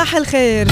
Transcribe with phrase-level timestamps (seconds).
[0.00, 0.68] صباح الخير.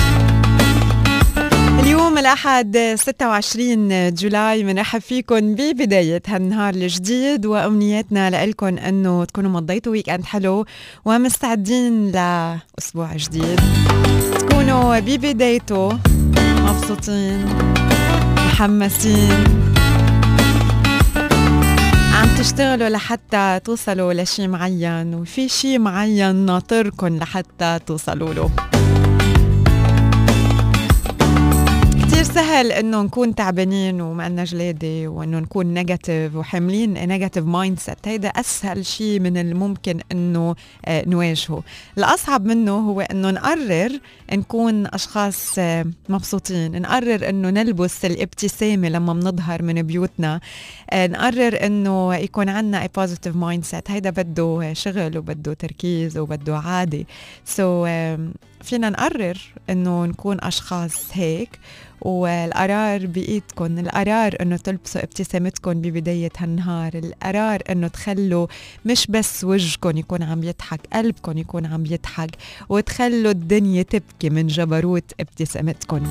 [1.78, 10.08] اليوم الأحد 26 جولاي بنرحب فيكم ببداية هالنهار الجديد وأمنياتنا لكم أنه تكونوا مضيتوا ويك
[10.08, 10.64] أند حلو
[11.04, 13.60] ومستعدين لأسبوع جديد.
[14.38, 15.98] تكونوا ببدايته
[16.38, 17.46] مبسوطين
[18.36, 19.44] محمسين
[22.14, 28.50] عم تشتغلوا لحتى توصلوا لشي معين وفي شي معين ناطركم لحتى توصلوا له.
[32.18, 38.28] كتير سهل إنه نكون تعبانين وما لنا جلاده وإنه نكون negative وحاملين negative mindset هيدا
[38.28, 40.54] أسهل شيء من الممكن إنه
[40.86, 41.62] آه، نواجهه.
[41.98, 44.00] الأصعب منه هو إنه نقرر
[44.32, 46.82] نكون أشخاص آه، مبسوطين.
[46.82, 50.40] نقرر إنه نلبس الابتسامة لما بنظهر من بيوتنا.
[50.90, 53.90] آه، نقرر إنه يكون عندنا a positive mindset.
[53.90, 57.06] هيدا بده شغل وبده تركيز وبده عادي
[57.44, 57.88] سو so,
[58.62, 59.38] فينا نقرر
[59.70, 61.58] إنه نكون أشخاص هيك.
[62.00, 68.46] والقرار بايدكم القرار إنه تلبسوا ابتسامتكم ببداية هالنهار القرار إنه تخلوا
[68.84, 72.30] مش بس وجهكم يكون عم يضحك قلبكم يكون عم يضحك
[72.68, 76.06] وتخلوا الدنيا تبكي من جبروت ابتسامتكم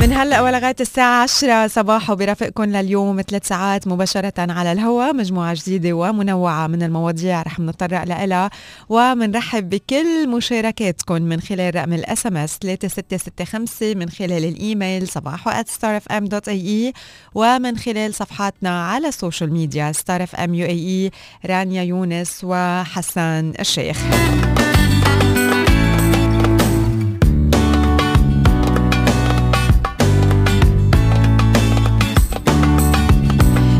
[0.00, 5.92] من هلا ولغايه الساعة 10 صباحا برافقكم لليوم ثلاث ساعات مباشرة على الهواء مجموعة جديدة
[5.92, 8.50] ومنوعة من المواضيع رح نتطرق لها
[8.88, 15.50] ومنرحب بكل مشاركاتكم من خلال رقم ال SMS 3665 من خلال الإيميل صباحو
[17.34, 21.10] ومن خلال صفحاتنا على ال social media Star FM UAE
[21.46, 23.98] رانيا يونس وحسان الشيخ.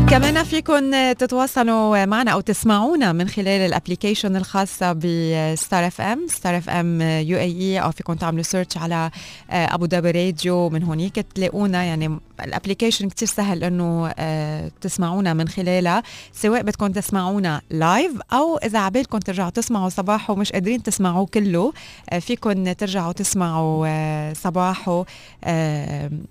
[0.09, 6.57] كمان فيكم تتواصلوا معنا أو تسمعونا من خلال ال application الخاصه ب Star FM Star
[6.57, 9.11] FM UAE أو فيكم تعملوا search على
[9.51, 10.69] آه، أبو ظبي راديو.
[10.69, 16.87] من هونيك تلاقونا يعني ال application كتير سهل إنه آه، تسمعونا من خلالها سواء بدكم
[16.87, 21.73] تسمعونا live أو إذا عبالكم ترجعوا تسمعوا صباحو مش قادرين تسمعوه كله
[22.09, 25.05] آه، فيكم ترجعوا تسمعوا صباحو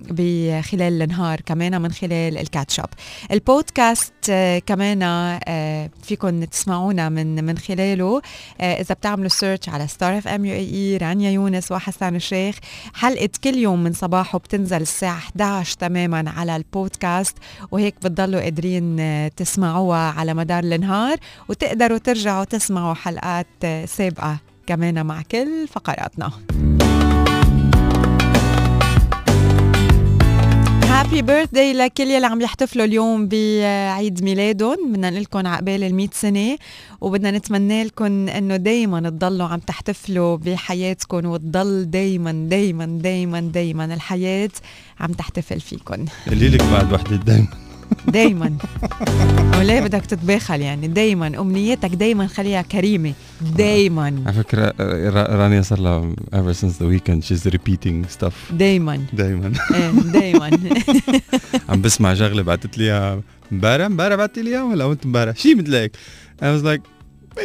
[0.00, 2.86] بخلال النهار كمان من خلال ال catch-up
[3.30, 4.17] ال podcast podcast آه،
[4.66, 8.22] كمان آه، فيكم تسمعونا من من خلاله.
[8.60, 12.58] آه، إذا بتعملوا search على ستار اف ام UAE رانيا يونس وحسان الشيخ
[12.94, 17.36] حلقة كل يوم من صباحو بتنزل الساعة 11 تماما على البودكاست.
[17.70, 18.96] وهيك بتضلوا قادرين
[19.36, 21.16] تسمعوها على مدار النهار
[21.48, 23.46] وتقدروا ترجعوا تسمعوا حلقات
[23.84, 26.30] سابقة كمان مع كل فقراتنا.
[30.98, 34.92] happy birthday لكل يلي عم يحتفلوا اليوم بعيد ميلادهم.
[34.92, 36.58] بدنا نقول لكم عقبال ال 100 سنة
[37.00, 44.50] وبدنا نتمنى لكم إنه دائما تضلوا عم تحتفلوا بحياتكم وتضل دائما دائما دائما دائما الحياة
[45.00, 46.04] عم تحتفل فيكم.
[46.28, 47.67] قولي لك بعد وحدة دائما
[48.06, 48.52] دايما.
[49.58, 53.12] وليه بدك تتباخل يعني دايما امنياتك دايما خليها كريمة.
[53.56, 54.22] دايما.
[54.26, 54.74] على فكرة
[55.36, 57.24] رانيا صار لها ever since the weekend.
[57.24, 58.52] She's repeating stuff.
[58.52, 59.00] دايما.
[59.12, 59.52] دايما.
[59.74, 60.50] إيه دايما.
[61.68, 63.22] عم بسمع شغلة بعثت لي إياها.
[63.52, 65.96] امبارح امبارح بعثت لي إياها ولا وانت امبارح؟ شيء مثل هيك.
[66.42, 66.82] I was like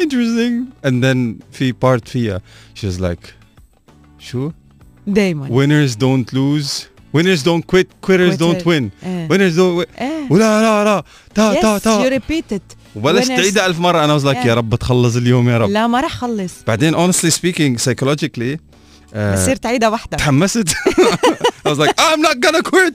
[0.01, 0.87] interesting.
[0.87, 2.41] And then في part فيها.
[2.75, 3.27] She's like
[4.19, 4.51] شو؟
[5.07, 5.47] دايما.
[5.47, 6.92] Winners don't lose.
[7.13, 9.87] winners don't quit quitters don't win winners don't
[10.31, 11.03] ولا لا لا
[11.35, 12.61] تا تا تا يو ريبيت ات
[12.95, 14.03] وبلش تعيدها ألف مرة.
[14.03, 15.69] أنا was يا رب تخلص اليوم يا رب.
[15.69, 18.57] لا ما راح خلص بعدين honestly speaking psychologically
[19.13, 20.69] آه، بصير تعيدها وحدك تحمست.
[21.65, 22.93] I was like I'm not gonna quit.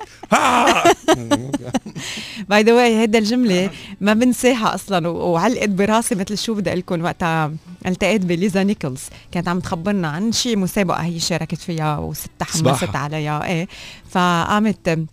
[2.49, 3.71] باي ذا واي هيدا الجملة
[4.01, 7.53] ما بنساها أصلا وعلقت براسي مثل شو بدي أقول لكم وقتها.
[7.87, 9.01] التقيت بليزا نيكلز
[9.33, 12.99] كانت عم تخبرنا عن شي مسابقة هي شاركت فيها وستها حمست سباحة.
[12.99, 13.45] عليها.
[13.45, 13.69] إيه.
[14.11, 15.09] فقامت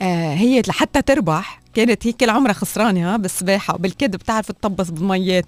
[0.00, 1.60] هي لحتى تربح.
[1.74, 5.46] كانت هي كل عمرها خسرانه بالسباحة وبالكذب بتعرف تطبس بالميات.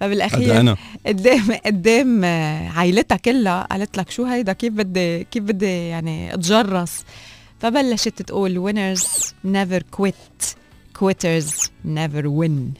[0.00, 5.88] فبالأخير أنا قدام قدام آه، عائلتها كلها قالت لك شو هيدا؟ كيف بدي كيف بدي
[5.88, 7.04] يعني أتجرس؟
[7.60, 9.06] فبلشت تقول winners
[9.46, 10.44] never quit.
[10.98, 12.78] quitters never win.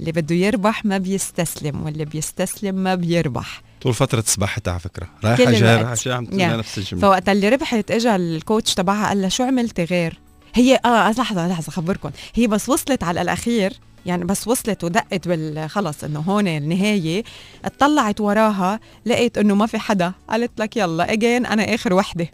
[0.00, 3.62] اللي بده يربح ما بيستسلم واللي بيستسلم ما بيربح.
[3.82, 5.08] طول فترة سباحتها على فكرة.
[5.24, 5.62] رايحة الوقت.
[5.62, 7.02] رايحة جاية عم تقول نفس الجملة.
[7.02, 10.20] فوقت اللي ربحت اجى الكوتش تبعها قال لها شو عملتي غير؟
[10.54, 12.10] هي آه لحظة لحظة خبركم.
[12.34, 13.72] هي بس وصلت على الأخير
[14.06, 17.24] يعني بس وصلت ودقت بال خلص إنه هون النهاية.
[17.64, 20.12] اطلعت وراها لقيت إنه ما في حدا.
[20.30, 22.28] قالت لك يلا اجين أنا آخر وحدة.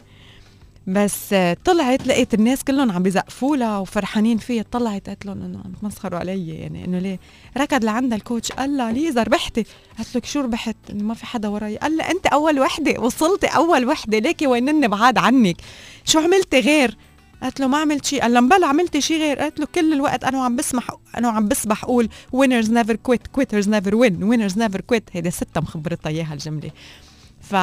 [0.87, 5.61] بس آه، طلعت لقيت الناس كلهم عم بيزقفوا لها وفرحانين فيها طلعت قالت لهم إنه
[5.65, 7.19] عم تمسخروا علي يعني إنه ليه؟
[7.57, 9.65] ركض لعندها الكوتش قال لها ليزا ربحتي
[9.97, 11.77] قالت لك شو ربحت؟ إنه ما في حدا وراي.
[11.77, 14.19] قال لها أنت أول وحدة وصلتي أول وحدة.
[14.19, 15.55] ليكي وينني بعاد عنك.
[16.05, 16.97] شو عملتي غير؟
[17.43, 19.39] قالت له ما عملت شيء قال لها بلا عملتي شيء غير.
[19.39, 20.87] قالت له كل الوقت أنا عم بسمح
[21.17, 25.03] أنا عم بسبح أقول winners never quit quitters never win winners never quit.
[25.11, 26.71] هيدا ستة مخبرتها إياها الجملة.
[27.41, 27.55] ف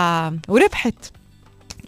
[0.48, 0.94] وربحت.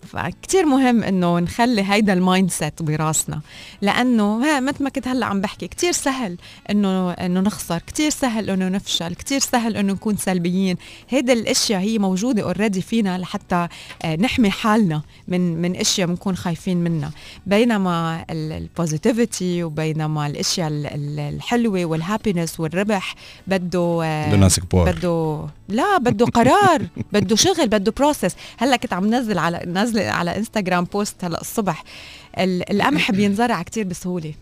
[0.05, 3.41] فكتير مهم إنه نخلي هيدا ال mindset براسنا
[3.83, 6.37] لأنه مثل ما كنت هلأ عم بحكي كتير سهل
[6.71, 10.77] إنه إنه نخسر كتير سهل إنه نفشل كتير سهل إنه نكون سلبيين.
[11.09, 13.69] هيدا الأشياء هي موجودة already فينا لحتى
[14.03, 17.11] آه، نحمي حالنا من من أشياء بنكون خايفين منها.
[17.47, 23.15] بينما ال positivity وبينما الأشياء الحلوة وال happiness والربح
[23.47, 28.93] بده آه، بده ناس كبار بده لا بده قرار بده شغل بده process هلأ كنت
[28.93, 31.85] عم نزل على نزل على انستغرام post هلأ الصبح
[32.39, 34.35] القمح بينزرع كتير بسهولة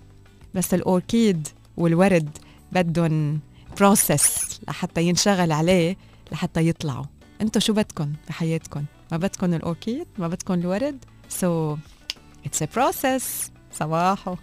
[0.54, 2.38] بس الأوركيد والورد
[2.72, 3.40] بدهم
[3.78, 5.96] process لحتى ينشغل عليه
[6.32, 7.04] لحتى يطلعوا.
[7.40, 11.76] أنتم شو بدكم بحياتكم ما بدكم الأوركيد ما بدكم الورد so
[12.46, 14.36] it's a process صباحو.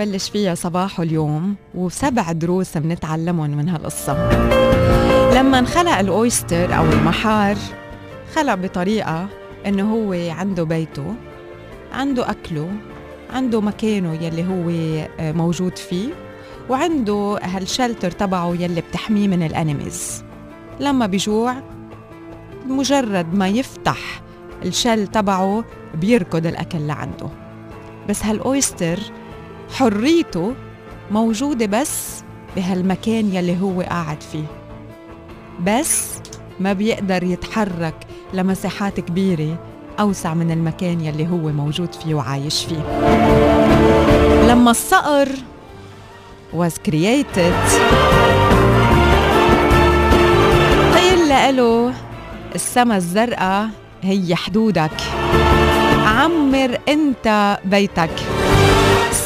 [0.00, 4.30] بلش فيها صباح اليوم وسبع دروس بنتعلمهم من هالقصة.
[5.34, 7.56] لما انخلق الأويستر أو المحار
[8.34, 9.28] خلق بطريقة
[9.66, 11.14] إنه هو عنده بيته
[11.92, 12.68] عنده أكله
[13.30, 14.70] عنده مكانه يلي هو
[15.20, 16.08] آه، موجود فيه
[16.68, 20.24] وعنده هالشلتر تبعه يلي بتحميه من الأنيميز.
[20.80, 21.54] لما بيجوع
[22.66, 24.22] مجرد ما يفتح
[24.64, 25.64] الشل تبعه
[25.94, 27.28] بيركض الأكل لعنده.
[28.08, 28.98] بس هالأويستر
[29.72, 30.54] حريته
[31.10, 32.22] موجودة بس
[32.56, 34.44] بهالمكان يلي هو قاعد فيه.
[35.66, 36.08] بس
[36.60, 37.94] ما بيقدر يتحرك
[38.34, 39.58] لمساحات كبيرة
[40.00, 42.82] أوسع من المكان يلي هو موجود فيه وعايش فيه.
[44.48, 45.28] لما الصقر
[46.58, 47.54] was created
[50.96, 51.94] قيل له
[52.54, 53.68] السما الزرقاء
[54.02, 54.90] هي حدودك.
[56.06, 58.10] عمر أنت بيتك.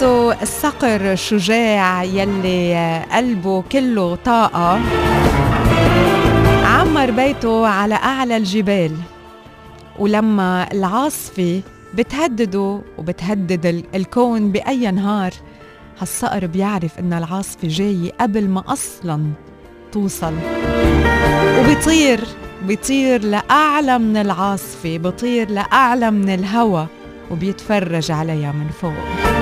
[0.04, 4.80] So, الصقر الشجاع يلي قلبه كله طاقة.
[6.64, 8.96] عمر بيته على أعلى الجبال.
[9.98, 11.60] ولما العاصفة
[11.94, 15.32] بتهدده وبتهدد الكون بأي نهار
[15.98, 19.20] هالصقر بيعرف إن العاصفة جاية قبل ما أصلا
[19.92, 20.34] توصل.
[21.58, 22.20] وبيطير
[22.62, 26.86] بيطير لأعلى من العاصفة بيطير لأعلى من الهوى
[27.30, 29.33] وبيتفرج عليها من فوق.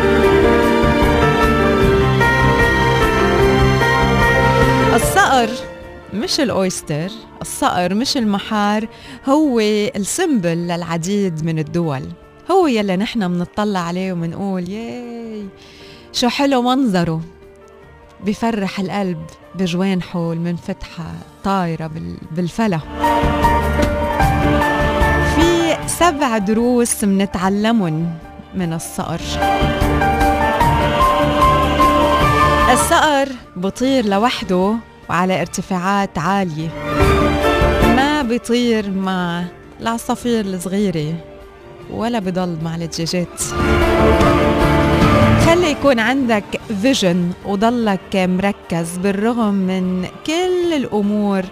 [4.94, 5.48] الصقر
[6.14, 8.88] مش الأويستر الصقر مش المحار
[9.28, 9.60] هو
[9.96, 12.02] السمبل للعديد من الدول.
[12.50, 15.46] هو يلي نحن منطلع عليه ومنقول ياي
[16.12, 17.20] شو حلو منظره.
[18.26, 21.04] بفرح القلب بجوانحه المنفتحة
[21.44, 21.90] طايرة
[22.32, 22.78] بالفلا.
[25.34, 28.08] في سبع دروس منتعلمن
[28.54, 29.20] من الصقر.
[32.70, 34.74] الصقر بطير لوحده
[35.10, 36.68] وعلى ارتفاعات عالية.
[37.96, 39.44] ما بيطير مع
[39.80, 41.14] العصافير الصغيرة
[41.90, 43.42] ولا بضل مع الدجاجات.
[45.46, 46.44] خلي يكون عندك
[46.82, 51.42] vision وضلك مركز بالرغم من كل الأمور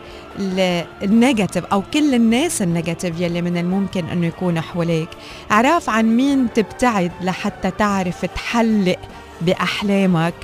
[1.02, 5.08] ال negative أو كل الناس ال negative يلي من الممكن إنه يكون حواليك.
[5.50, 8.98] اعرف عن مين تبتعد لحتى تعرف تحلق
[9.40, 10.34] بأحلامك.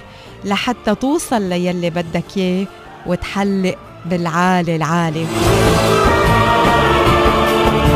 [0.45, 2.67] لحتى توصل ليلي بدك إياه
[3.07, 5.27] وتحلق بالعالي العالي.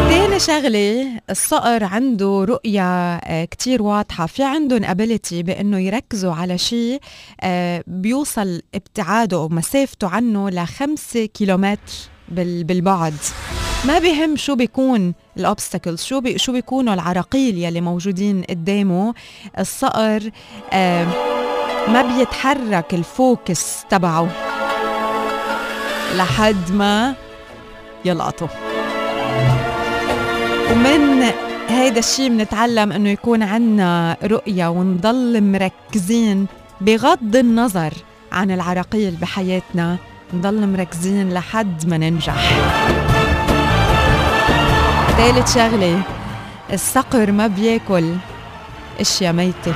[0.09, 4.27] تاني شغلة الصقر عنده رؤية آه، كتير واضحة.
[4.27, 7.01] في عندهم ability بأنه يركزوا على شيء
[7.41, 11.81] آه، بيوصل ابتعاده أو مسافته عنه لخمسة كيلومتر
[12.29, 13.15] بالبعد.
[13.85, 19.15] ما بهم شو بيكون ال obstacles شو بي شو بيكونوا العراقيل يلي موجودين قدامه.
[19.59, 20.31] الصقر
[20.73, 21.07] آه
[21.89, 24.29] ما بيتحرك ال focus تبعه
[26.17, 27.15] لحد ما
[28.05, 28.49] يلقطه.
[30.73, 31.33] ومن
[31.69, 36.47] هيدا الشيء بنتعلم إنه يكون عنا رؤية ونضل مركزين
[36.81, 37.93] بغض النظر
[38.33, 39.97] عن العراقيل بحياتنا
[40.35, 42.51] نضل مركزين لحد ما ننجح.
[45.17, 46.03] ثالث شغلة
[46.73, 48.15] الصقر ما بياكل
[49.01, 49.75] أشياء ميتة.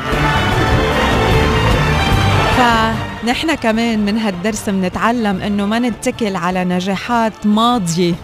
[3.25, 8.15] فنحن كمان من هالدرس بنتعلم إنه ما نتكل على نجاحات ماضية.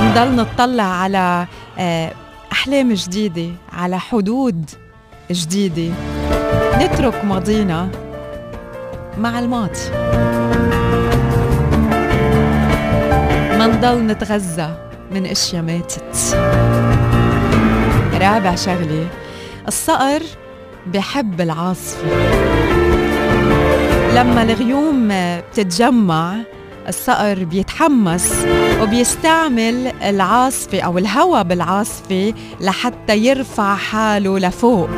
[0.00, 1.46] نضل نطلع على
[1.78, 2.12] آه،
[2.52, 4.70] أحلام جديدة على حدود
[5.30, 5.94] جديدة.
[6.80, 7.88] نترك ماضينا
[9.18, 9.90] مع الماضي.
[13.58, 14.76] ما نضل نتغذى
[15.10, 16.36] من أشياء ماتت.
[18.14, 19.06] رابع شغلة
[19.68, 20.22] الصقر
[20.86, 22.63] بحب العاصفة.
[24.14, 26.36] لما الغيوم بتتجمع
[26.88, 28.46] الصقر بيتحمس
[28.82, 34.88] وبيستعمل العاصفة أو الهواء بالعاصفة لحتى يرفع حاله لفوق.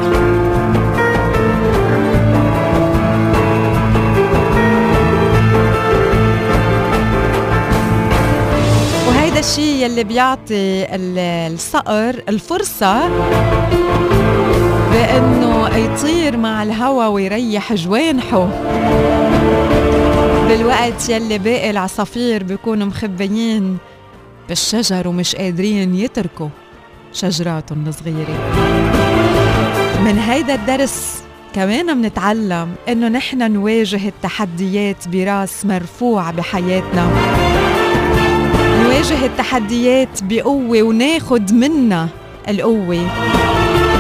[9.14, 10.86] هذا الشيء يلي بيعطي
[11.52, 13.08] الصقر الفرصة
[14.96, 18.48] بأنه يطير مع الهواء ويريح جوانحه.
[20.48, 23.76] بالوقت يلي باقي العصافير بيكونوا مخبيين
[24.48, 26.48] بالشجر ومش قادرين يتركوا
[27.12, 28.38] شجراتهم الصغيرة.
[30.04, 31.22] من هيدا الدرس
[31.54, 37.10] كمان منتعلم إنه نحن نواجه التحديات براس مرفوع بحياتنا.
[38.82, 42.08] نواجه التحديات بقوة وناخد منا
[42.48, 43.06] القوة.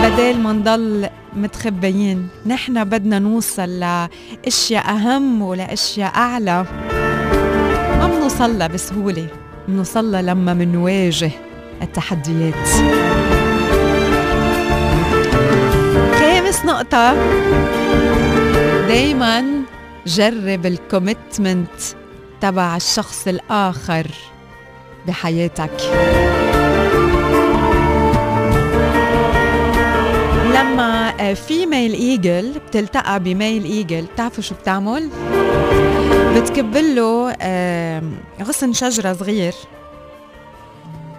[0.02, 6.64] بدل ما نضل متخبيين نحن بدنا نوصل لأشياء أهم ولأشياء أعلى.
[7.98, 9.26] ما بنوصل بسهولة
[9.68, 11.30] بنوصل لما منواجه
[11.82, 12.68] التحديات.
[16.20, 17.14] خامس نقطة.
[18.88, 19.44] دايما
[20.06, 21.80] جرب ال commitment
[22.40, 24.06] تبع الشخص الآخر
[25.06, 25.72] بحياتك.
[30.56, 35.10] لما female eagle بتلتقي ب male eagle بتعرفوا شو بتعمل؟
[36.36, 37.30] بتكب له
[38.42, 39.54] غصن شجرة صغير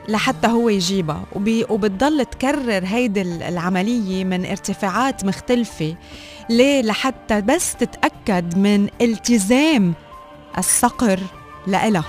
[0.08, 1.24] لحتى هو يجيبها
[1.70, 5.96] وبتضل تكرر هيدي العملية من ارتفاعات مختلفة
[6.50, 9.94] ليه؟ لحتى بس تتأكد من التزام
[10.58, 11.20] الصقر
[11.68, 12.04] لإلها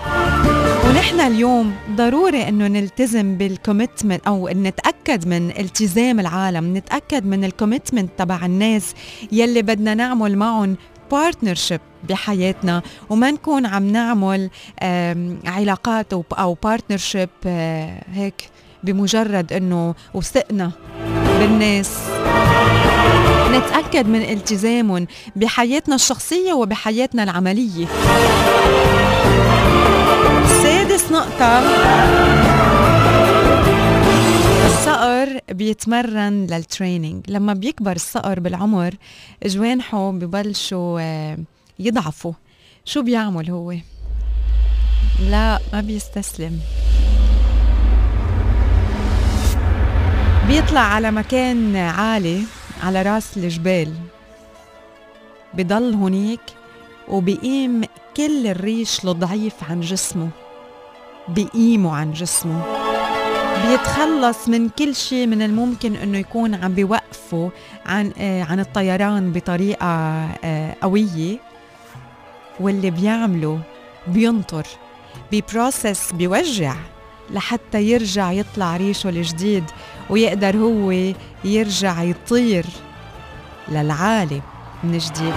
[0.98, 7.50] ونحن اليوم ضروري إنه نلتزم بال commitment أو نتأكد من التزام العالم نتأكد من ال
[7.50, 8.94] commitment تبع الناس
[9.32, 10.76] يلي بدنا نعمل معهم
[11.10, 12.82] partnership بحياتنا.
[13.10, 14.50] وما نكون عم نعمل
[15.46, 18.48] علاقات أو partnership آه، هيك
[18.84, 20.72] بمجرد إنه وثقنا
[21.38, 21.98] بالناس.
[23.50, 27.86] نتأكد من التزامهم بحياتنا الشخصية وبحياتنا العملية.
[30.98, 31.58] سادس نقطة.
[34.66, 38.94] الصقر بيتمرن للتريننج لما بيكبر الصقر بالعمر
[39.44, 41.38] جوانحه ببلشوا آه،
[41.78, 42.32] يضعفوا.
[42.84, 43.74] شو بيعمل هو؟
[45.30, 46.60] لا ما بيستسلم.
[50.48, 52.42] بيطلع على مكان عالي
[52.82, 53.94] على راس الجبال.
[55.54, 56.40] بضل هونيك
[57.08, 57.82] وبيقيم
[58.16, 60.28] كل الريش الضعيف عن جسمه.
[61.28, 62.62] بيقيمه عن جسمه.
[63.66, 67.50] بيتخلص من كل شيء من الممكن إنه يكون عم بيوقفه
[67.86, 69.86] عن آه عن الطيران بطريقة
[70.44, 71.38] آه قوية.
[72.60, 73.60] واللي بيعمله
[74.06, 74.66] بينطر
[75.32, 76.74] ببروسس بيوجع
[77.30, 79.64] لحتى يرجع يطلع ريشه الجديد
[80.10, 81.12] ويقدر هو
[81.44, 82.66] يرجع يطير
[83.68, 84.42] للعالي
[84.84, 85.34] من جديد.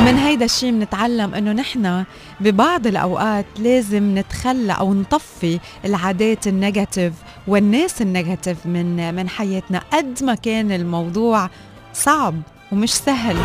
[0.00, 2.04] ومن هيدا الشيء بنتعلم إنه نحن
[2.40, 7.12] ببعض الأوقات لازم نتخلى أو نطفي العادات ال negative
[7.46, 11.50] والناس ال negative من من حياتنا قد ما كان الموضوع
[11.92, 12.34] صعب
[12.72, 13.36] ومش سهل.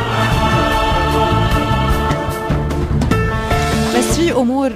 [3.97, 4.71] بس في أمور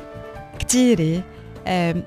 [0.59, 1.23] كثيره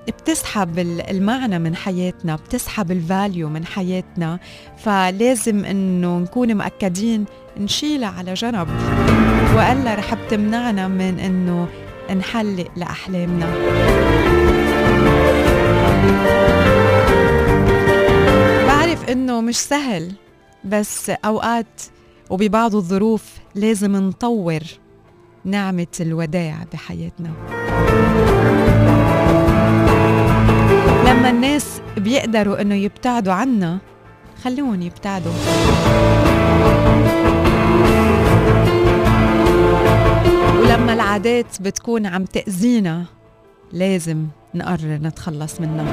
[0.09, 4.39] بتسحب المعنى من حياتنا بتسحب الفاليو من حياتنا
[4.85, 7.25] فلازم إنه نكون مأكدين
[7.57, 8.69] نشيلها على جنب.
[9.57, 11.69] وألا رح بتمنعنا من إنه
[12.17, 13.47] نحلق لأحلامنا.
[18.67, 20.13] بعرف إنه مش سهل
[20.65, 21.83] بس أوقات
[22.31, 24.61] وببعض الظروف لازم نطور
[25.45, 27.31] نعمة الوداع بحياتنا.
[31.07, 33.79] لما الناس بيقدروا إنه يبتعدوا عنا
[34.45, 35.33] خلوهم يبتعدوا.
[40.63, 43.05] ولما العادات بتكون عم تأذينا
[43.73, 45.85] لازم نقرر نتخلص منها.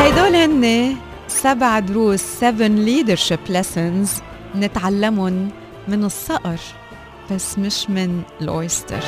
[0.00, 0.94] هيدول هن
[1.28, 4.22] سبع دروس 7 leadership lessons
[4.56, 5.48] نتعلمهم
[5.88, 6.58] من الصقر
[7.30, 9.00] بس مش من الأويستر.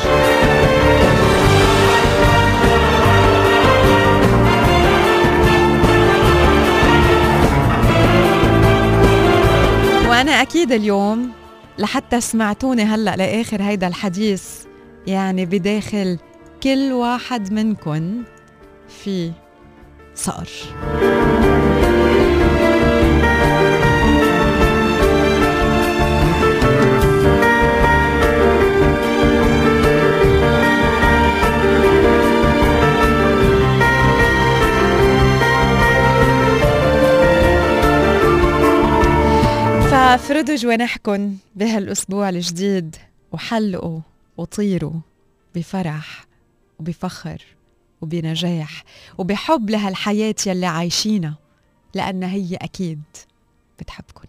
[10.28, 11.32] وأنا أكيد اليوم
[11.78, 14.44] لحتى سمعتوني هلأ لآخر هيدا الحديث
[15.06, 16.18] يعني بداخل
[16.62, 18.22] كل واحد منكن
[18.88, 19.32] في
[20.14, 20.48] صقر.
[40.18, 42.96] فافردوا جوانحكن بهالأسبوع الجديد
[43.32, 44.00] وحلقوا
[44.36, 45.00] وطيروا
[45.54, 46.24] بفرح
[46.78, 47.42] وبفخر
[48.00, 48.84] وبنجاح
[49.18, 51.34] وبحب لهالحياة يلي عايشينها
[51.94, 53.02] لأنها هي أكيد
[53.78, 54.28] بتحبكن.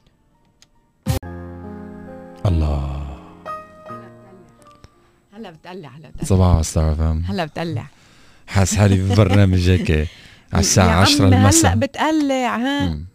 [2.46, 3.06] الله.
[5.34, 6.24] هلا بتقلع هلا بتقلع.
[6.28, 7.86] صباح ستار اف ام هلا بتقلع.
[8.48, 9.92] حاسس حالي في برنامج هيك
[10.54, 11.76] على الساعة 10 هلا المساء.
[11.76, 12.92] بتقلع ها؟ مم.
[12.96, 13.09] ها؟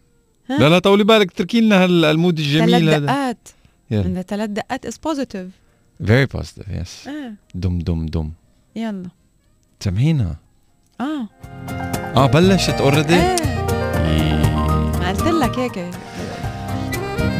[0.49, 3.05] لا لا طولي بالك اتركي لنا هال mood الجميل ثلاث هذا.
[3.05, 3.47] دقات
[3.91, 5.47] يلا ثلاث دقات as positive
[6.05, 7.09] very positive yes
[7.55, 8.31] دم دم دم.
[8.75, 9.09] يلا.
[9.79, 10.35] سامحينا.
[11.01, 11.27] آه.
[12.15, 13.35] آه بلشت already إيه
[15.09, 15.95] قلت لك هيك.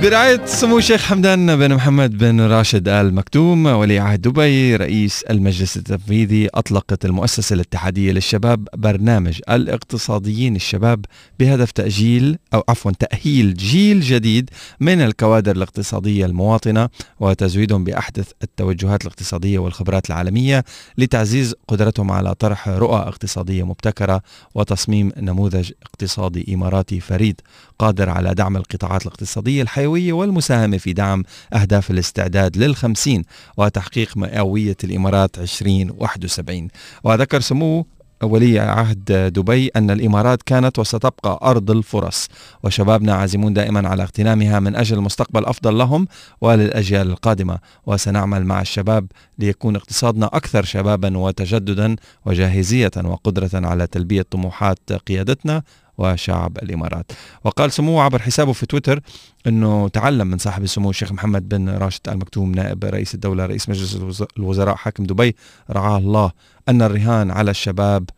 [0.01, 5.77] برعاية سمو الشيخ حمدان بن محمد بن راشد آل مكتوم ولي عهد دبي رئيس المجلس
[5.77, 11.05] التنفيذي أطلقت المؤسسة الاتحادية للشباب برنامج الاقتصاديين الشباب
[11.39, 19.59] بهدف تأجيل أو عفوا تأهيل جيل جديد من الكوادر الاقتصادية المواطنة وتزويدهم بأحدث التوجهات الاقتصادية
[19.59, 20.63] والخبرات العالمية
[20.97, 24.21] لتعزيز قدرتهم على طرح رؤى اقتصادية مبتكرة
[24.55, 27.41] وتصميم نموذج اقتصادي إماراتي فريد.
[27.79, 33.23] قادر على دعم القطاعات الاقتصادية الحيوية والمساهمة في دعم أهداف الاستعداد للخمسين
[33.57, 36.67] وتحقيق مئوية الإمارات 2071
[37.03, 37.85] وذكر سموه
[38.23, 42.27] ولي عهد دبي أن الإمارات كانت وستبقى أرض الفرص.
[42.63, 46.07] وشبابنا عازمون دائما على اغتنامها من أجل مستقبل أفضل لهم
[46.41, 47.59] وللأجيال القادمة.
[47.85, 49.07] وسنعمل مع الشباب
[49.39, 55.63] ليكون اقتصادنا أكثر شبابا وتجددا وجاهزية وقدرة على تلبية طموحات قيادتنا
[55.97, 57.11] وشعب الإمارات.
[57.43, 58.99] وقال سموه عبر حسابه في تويتر
[59.47, 63.69] إنه تعلم من صاحب السمو الشيخ محمد بن راشد ال مكتوم نائب رئيس الدولة رئيس
[63.69, 65.35] مجلس الوز- الوزراء حاكم دبي
[65.71, 66.31] رعاه الله
[66.69, 68.09] أن الرهان على الشباب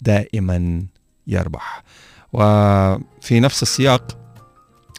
[0.00, 0.84] دائما
[1.26, 1.82] يربح.
[2.32, 4.23] وفي نفس السياق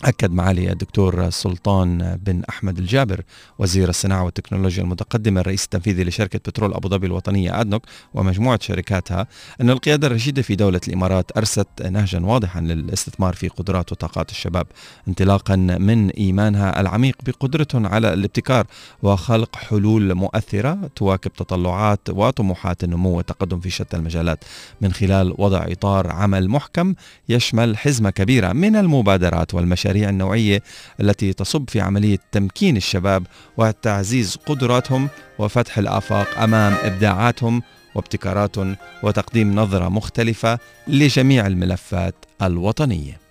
[0.06, 3.22] أكد معالي الدكتور سلطان بن أحمد الجابر
[3.60, 7.82] وزير الصناعة والتكنولوجيا المتقدمة الرئيس التنفيذي لشركة بترول أبو ظبي الوطنية أدنوك
[8.14, 9.28] ومجموعة شركاتها
[9.62, 14.68] أن القيادة الرشيدة في دولة الإمارات أرست نهجا واضحا للاستثمار في قدرات وطاقات الشباب
[15.08, 18.68] انطلاقا من إيمانها العميق بقدرتهم على الابتكار
[19.04, 24.44] وخلق حلول مؤثرة تواكب تطلعات وطموحات النمو والتقدم في شتى المجالات.
[24.82, 26.94] من خلال وضع إطار عمل محكم
[27.30, 30.62] يشمل حزمة كبيرة من المبادرات والمشاريع النوعية
[31.02, 33.28] التي تصب في عملية تمكين الشباب
[33.58, 37.62] وتعزيز قدراتهم وفتح الآفاق أمام إبداعاتهم
[37.96, 43.25] وابتكاراتهم وتقديم نظرة مختلفة لجميع الملفات الوطنية.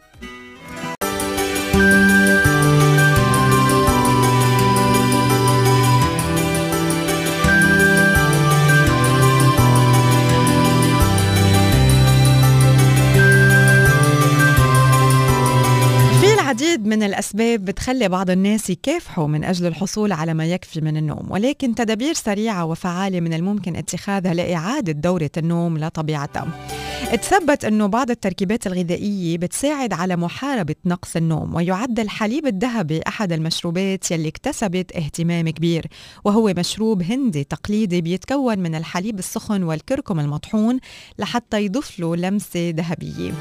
[16.75, 21.27] العديد من الأسباب بتخلي بعض الناس يكافحوا من أجل الحصول على ما يكفي من النوم
[21.31, 26.49] ولكن تدابير سريعة وفعالة من الممكن اتخاذها لإعادة دورة النوم لطبيعتها.
[27.13, 34.11] تثبت أنه بعض التركيبات الغذائية بتساعد على محاربة نقص النوم ويعد الحليب الذهبي أحد المشروبات
[34.11, 35.87] يلي اكتسبت اهتمام كبير
[36.25, 40.79] وهو مشروب هندي تقليدي بيتكون من الحليب السخن والكركم المطحون
[41.19, 43.33] لحتى يضيف له لمسة ذهبية.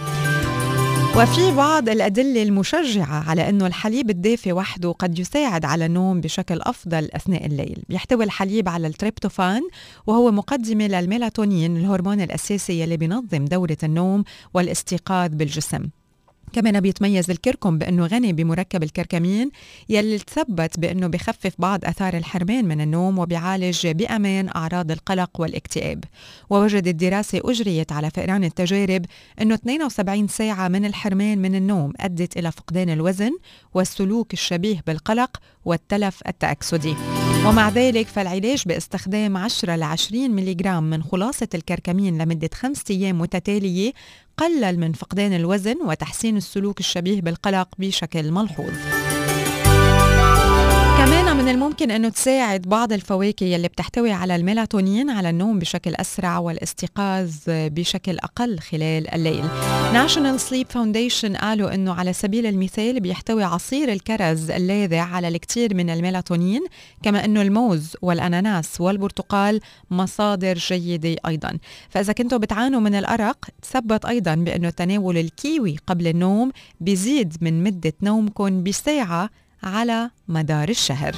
[1.12, 7.10] وفي بعض الأدلة المشجعة على أنه الحليب الدافئ وحده قد يساعد على النوم بشكل أفضل
[7.13, 7.84] أثناء الليل.
[7.89, 9.62] بيحتوي الحليب على التريبتوفان
[10.08, 15.84] وهو مقدمة للميلاتونين الهرمون الأساسي يلي بينظم دورة النوم والاستيقاظ بالجسم.
[16.54, 19.52] كمان بيتميز الكركم بأنه غني بمركب الكركمين
[19.89, 26.04] يلي تثبت بأنه بخفف بعض آثار الحرمان من النوم وبيعالج بأمان أعراض القلق والاكتئاب.
[26.50, 29.06] ووجدت دراسة أجريت على فئران التجارب
[29.42, 33.32] أنه 72 ساعة من الحرمان من النوم أدت إلى فقدان الوزن
[33.74, 36.96] والسلوك الشبيه بالقلق والتلف التأكسدي.
[37.46, 43.94] ومع ذلك فالعلاج باستخدام 10 ل 20 ملغ من خلاصة الكركمين لمدة خمسة أيام متتالية
[44.38, 48.74] قلل من فقدان الوزن وتحسين السلوك الشبيه بالقلق بشكل ملحوظ.
[51.06, 56.39] كمان من الممكن أنه تساعد بعض الفواكه يلي بتحتوي على الميلاتونين على النوم بشكل أسرع
[56.39, 59.46] والاستيقاظ بشكل أقل خلال الليل.
[59.93, 65.89] National Sleep Foundation قالوا إنه على سبيل المثال بيحتوي عصير الكرز اللاذع على الكثير من
[65.89, 66.62] الميلاتونين
[67.04, 69.60] كما إنه الموز والأناناس والبرتقال
[69.92, 71.58] مصادر جيدة أيضا.
[71.89, 77.94] فإذا كنتوا بتعانوا من الأرق تثبت أيضا بإنه تناول الكيوي قبل النوم بيزيد من مدة
[78.02, 79.30] نومكم بساعة
[79.63, 81.15] على مدار الشهر.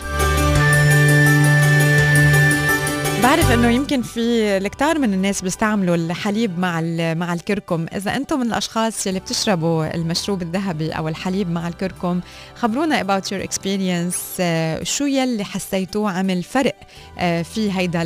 [3.24, 4.20] بعرف إنه يمكن في
[4.58, 6.82] الكثار من الناس بيستعملوا الحليب مع
[7.14, 12.22] مع الكركم، إذا أنتم من الأشخاص اللي بتشربوا المشروب الذهبي أو الحليب مع الكركم،
[12.56, 18.02] خبرونا about your experience uh, شو يلي حسيتوه؟ عمل فرق uh, في هيدا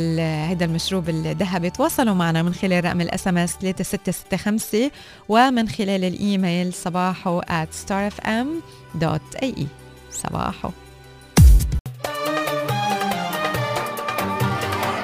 [0.48, 4.90] هيدا المشروب الذهبي، تواصلوا معنا من خلال رقم ال SMS 3665
[5.28, 9.79] ومن خلال الإيميل صباحو at starfm.ae
[10.12, 10.70] صباحو.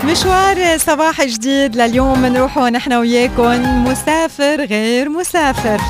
[0.04, 5.80] مشوار صباح جديد لليوم بنروحه نحن وياكم مسافر غير مسافر.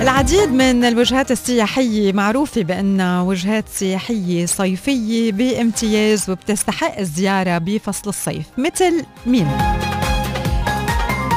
[0.00, 9.04] العديد من الوجهات السياحية معروفة بأنها وجهات سياحية صيفية بامتياز وبتستحق الزيارة بفصل الصيف مثل
[9.26, 9.48] مين؟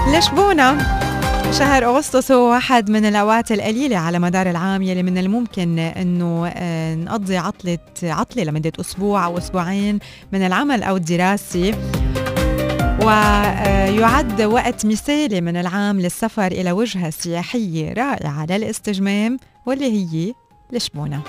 [0.07, 1.06] لشبونة.
[1.51, 6.95] شهر أغسطس هو واحد من الأوقات القليلة على مدار العام يلي من الممكن أنه آه،
[6.95, 9.99] نقضي عطلة عطلة لمدة أسبوع أو أسبوعين
[10.31, 11.73] من العمل أو الدراسة.
[13.01, 20.33] ويعد وقت مثالي من العام للسفر إلى وجهة سياحية رائعة للاستجمام واللي هي
[20.71, 21.21] لشبونة.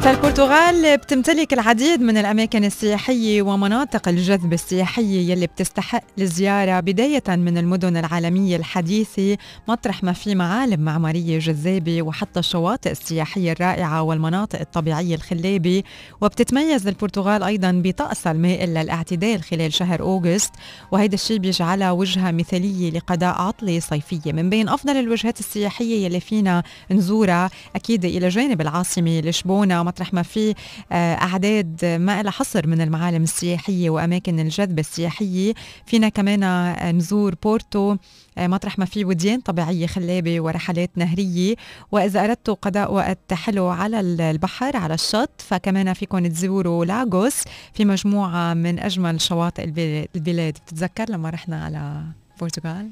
[0.00, 7.96] فالبرتغال بتمتلك العديد من الأماكن السياحية ومناطق الجذب السياحية يلي بتستحق الزيارة بداية من المدن
[7.96, 9.36] العالمية الحديثة
[9.68, 15.82] مطرح ما في معالم معمارية جذابة وحتى الشواطئ السياحية الرائعة والمناطق الطبيعية الخلابة.
[16.20, 20.52] وبتتميز البرتغال أيضا بطقسها المائل للاعتدال خلال شهر أوغست.
[20.92, 24.32] وهيدا الشيء بيجعلها وجهة مثالية لقضاء عطلة صيفية.
[24.32, 30.22] من بين أفضل الوجهات السياحية يلي فينا نزورها أكيد إلى جانب العاصمة لشبونة مطرح ما
[30.22, 30.54] في
[30.92, 35.54] آه، أعداد ما لها حصر من المعالم السياحية وأماكن الجذب السياحية.
[35.86, 37.96] فينا كمان آه، نزور بورتو
[38.38, 41.54] آه، مطرح ما في وديان طبيعية خلابة ورحلات نهرية.
[41.92, 48.54] وإذا أردتوا قضاء وقت حلو على البحر على الشط فكمان فيكم تزوروا لاغوس في مجموعة
[48.54, 50.54] من أجمل شواطئ البلاد.
[50.66, 52.02] بتتذكر لما رحنا على
[52.36, 52.90] البرتغال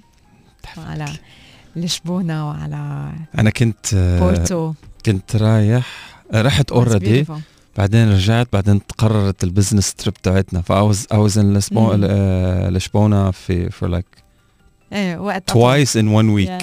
[0.77, 1.07] على
[1.77, 4.73] لشبونة وعلى أنا كنت بورتو.
[5.07, 5.87] كنت رايح
[6.35, 7.27] رحت already
[7.79, 11.57] بعدين رجعت بعدين تقررت ال business trip تاعتنا ف I was in
[12.69, 14.07] لشبونه في for like
[14.93, 16.63] إيه وقت twice in one week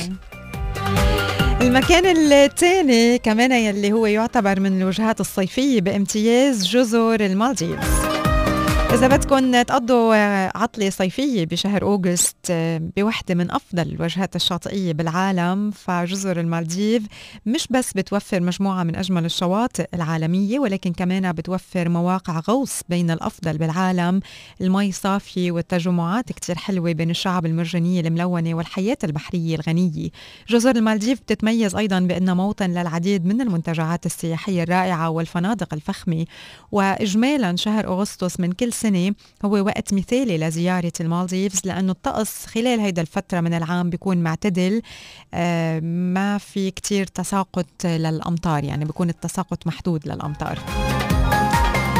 [1.61, 8.14] المكان الثاني كمان يلي هو يعتبر من الوجهات الصيفية بامتياز جزر المالديفز.
[8.95, 10.15] إذا بدكم تقضوا
[10.57, 12.35] عطلة صيفية بشهر أوغست
[12.97, 17.03] بوحدة من أفضل الوجهات الشاطئية بالعالم فجزر المالديف
[17.45, 23.57] مش بس بتوفر مجموعة من أجمل الشواطئ العالمية ولكن كمان بتوفر مواقع غوص بين الأفضل
[23.57, 24.19] بالعالم.
[24.61, 30.09] المي صافية والتجمعات كتير حلوة بين الشعب المرجانية الملونة والحياة البحرية الغنية.
[30.49, 36.25] جزر المالديف بتتميز أيضا بأنها موطن للعديد من المنتجعات السياحية الرائعة والفنادق الفخمة.
[36.71, 39.13] وإجمالا شهر أغسطس من كل سنة سنة
[39.45, 44.81] هو وقت مثالي لزيارة المالديفز لأنه الطقس خلال هيدا الفترة من العام بيكون معتدل.
[45.33, 50.59] آه، ما في كتير تساقط للأمطار يعني بيكون التساقط محدود للأمطار.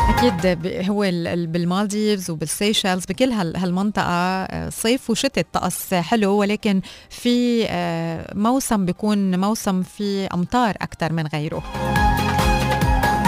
[0.09, 1.01] أكيد هو
[1.47, 9.83] بالمالديفز وبالسيشلز بكل هالمنطقة آه، صيف وشتاء الطقس حلو ولكن في آه، موسم بيكون موسم
[9.83, 11.63] فيه أمطار أكثر من غيره.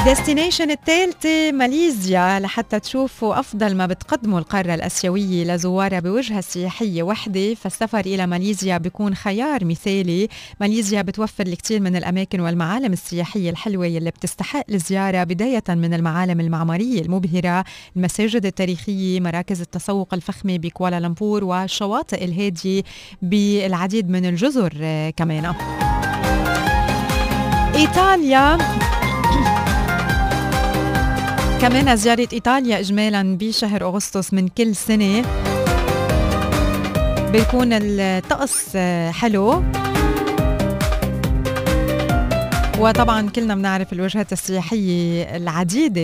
[0.06, 7.54] destination الثالثة ماليزيا لحتى تشوفوا أفضل ما بتقدمه القارة الأسيوية لزوارها بوجهة سياحية وحدة.
[7.54, 10.28] فالسفر إلى ماليزيا بيكون خيار مثالي.
[10.62, 17.02] ماليزيا بتوفر الكثير من الأماكن والمعالم السياحية الحلوة يلي بتستحق الزيارة بداية من المعالم المعمارية
[17.02, 22.84] المبهرة المساجد التاريخية مراكز التسوق الفخمة بكوالالمبور والشواطئ الهادية
[23.22, 24.74] بالعديد من الجزر
[25.18, 25.54] كمان.
[27.76, 28.58] إيطاليا
[31.62, 35.26] كمان زيارة إيطاليا إجمالا بشهر أغسطس من كل سنة.
[37.32, 38.78] بيكون الطقس
[39.12, 39.64] حلو.
[42.80, 46.04] وطبعا كلنا بنعرف الوجهات السياحية العديدة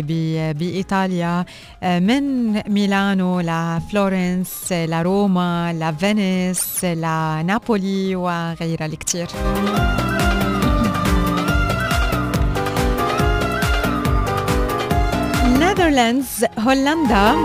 [0.53, 1.45] بإيطاليا
[1.83, 9.27] من ميلانو لفلورنس لروما لفينيس لنابولي وغيرها الكثير
[15.83, 17.35] Netherlands هولندا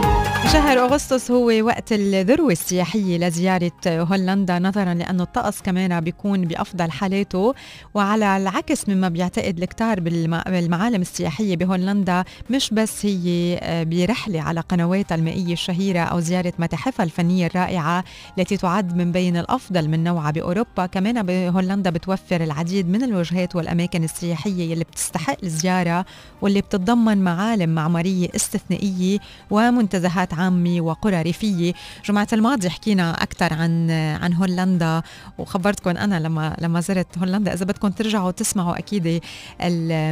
[0.52, 7.54] شهر أغسطس هو وقت الذروة السياحية لزيارة هولندا نظرا لأنه الطقس كمان بيكون بأفضل حالاته.
[7.94, 15.14] وعلى العكس مما بيعتقد الكتار بالمعالم السياحية بهولندا مش بس هي آه، برحلة على قنواتها
[15.14, 18.04] المائية الشهيرة أو زيارة متاحفها الفنية الرائعة
[18.38, 20.87] التي تعد من بين الأفضل من نوعها بأوروبا.
[20.87, 26.04] كمان بهولندا بتوفر العديد من الوجهات والأماكن السياحية اللي بتستحق الزيارة
[26.42, 29.18] واللي بتتضمن معالم معمارية استثنائية
[29.50, 31.72] ومنتزهات عامة وقرى ريفية
[32.05, 35.03] جمعة الماضي حكينا أكثر عن عن هولندا
[35.38, 37.55] وخبرتكم أنا لما لما زرت هولندا.
[37.55, 39.20] إذا بدكم ترجعوا تسمعوا أكيد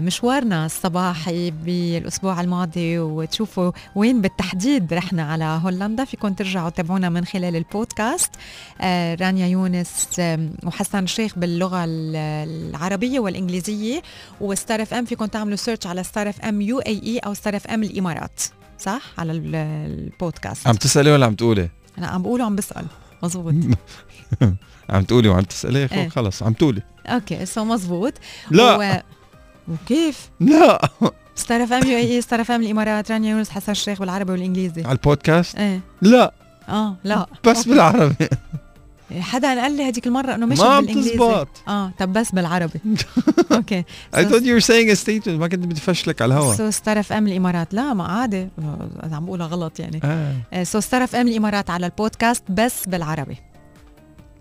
[0.07, 6.05] مشوارنا الصباحي بالأسبوع الماضي وتشوفوا وين بالتحديد رحنا على هولندا.
[6.05, 8.31] فيكم ترجعوا تابعونا من خلال البودكاست.
[8.81, 10.09] آه، رانيا يونس
[10.65, 14.03] وحسن الشيخ باللغة العربية والإنجليزية
[14.41, 15.05] وستار إف إم.
[15.05, 18.41] فيكم تعملوا search على ستار إف إم UAE أو ستار إف إم الإمارات.
[18.79, 20.67] صح؟ على البودكاست.
[20.69, 22.87] عم تسألي ولا عم تقولي؟ أنا عم بقول وعم بسأل.
[23.23, 23.55] مزبوط
[24.91, 26.09] عم تقولي وعم تسألي؟ إيه.
[26.09, 26.83] خلص عم تقولي.
[27.07, 28.12] okay so مزبوط
[28.51, 28.77] لا.
[28.77, 29.03] و...
[29.73, 30.89] وكيف؟ لا.
[31.35, 34.83] ستار اف ام UAE ستار اف ام الإمارات رانيا يونس حسن الشيخ بالعربي والإنجليزي.
[34.83, 35.81] على البودكاست؟ إيه.
[36.03, 36.33] لا.
[36.69, 37.27] آه لا.
[37.45, 37.70] بس okay.
[37.71, 38.15] بالعربي.
[39.21, 41.47] حدا قال لي هذيك المرة إنه مش ما بالإنجليزي.
[41.69, 42.81] آه طب بس بالعربي.
[43.53, 43.85] okay.
[44.16, 45.29] I thought you were saying a statement.
[45.29, 47.75] ما كنت بدي فشلك على الهواء سو ستار اف ام الإمارات.
[47.75, 48.49] لا ما عادي.
[49.12, 50.01] عم بقولها غلط يعني.
[50.64, 53.37] so ستار اف ام الإمارات على البودكاست بس بالعربي.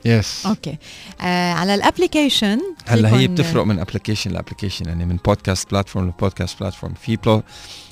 [0.05, 0.77] yes okay.
[1.21, 6.07] آه على ال application هلا هي بتفرق من application ل application يعني من podcast platform
[6.07, 7.43] ل podcast platform في بلو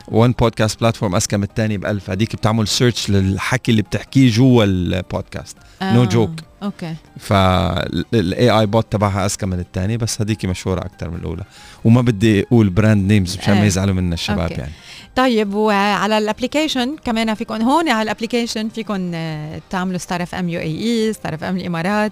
[0.08, 4.64] one podcast platform اذكى من الثاني ب 1000 هذيك بتعمل search للحكي اللي بتحكيه جوا
[4.64, 6.32] البودكاست no joke
[6.64, 11.44] okay فال AI bot تبعها أذكى من الثاني بس هذيك مشهورة أكثر من الأولى
[11.84, 13.68] وما بدي أقول brand names مشان ما إيه.
[13.68, 14.54] يزعلوا منا الشباب okay.
[14.54, 14.72] يعني
[15.16, 20.36] طيب وعلى ال application كمان فيكم هون على ال application فيكم آه، تعملوا ستار اف
[20.36, 22.12] ام UAE ستار اف ام الإمارات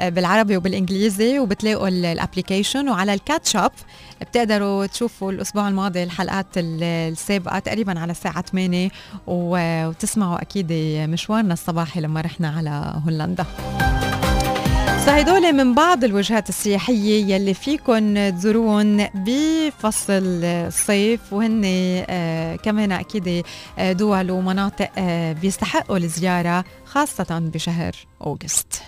[0.00, 3.70] آه، بالعربي وبالإنجليزي وبتلاقوا الابلكيشن وعلى الكاتشب
[4.20, 8.90] بتقدروا تشوفوا الأسبوع الماضي الحلقات السابقة تقريبا على الساعة 8
[9.26, 10.72] وتسمعوا أكيد
[11.10, 13.44] مشوارنا الصباحي لما رحنا على هولندا.
[15.10, 21.62] هدول من بعض الوجهات السياحية يلي فيكن تزورون بفصل الصيف وهن
[22.08, 23.44] آه كمان أكيد
[23.78, 27.92] آه، دول ومناطق آه بيستحقوا الزيارة خاصة بشهر
[28.26, 28.82] أوغست.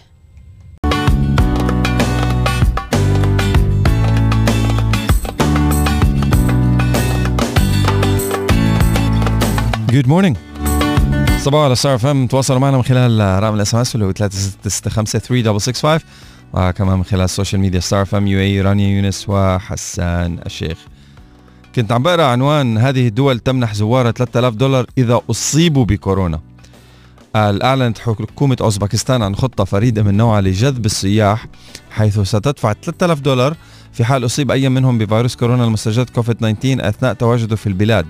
[9.92, 10.36] Good morning.
[11.38, 16.00] صباحو على ستار فم تواصلوا معنا من خلال رقم ال SMS اللي هو 3665
[16.52, 20.78] وكمان من خلال ال social media ستار فم UAE رانيا يونس وحسان الشيخ.
[21.74, 26.40] كنت عم بقرأ عنوان هذه الدول تمنح زوارها 3000 دولار إذا أصيبوا بكورونا.
[27.36, 31.46] اعلنت حكومة أوزبكستان عن خطة فريدة من نوعها لجذب السياح
[31.90, 33.56] حيث ستدفع 3000 دولار
[33.92, 38.06] في حال أصيب أي منهم بفيروس كورونا المستجد كوفيد 19 أثناء تواجده في البلاد.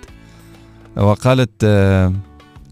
[0.97, 2.13] وقالت آه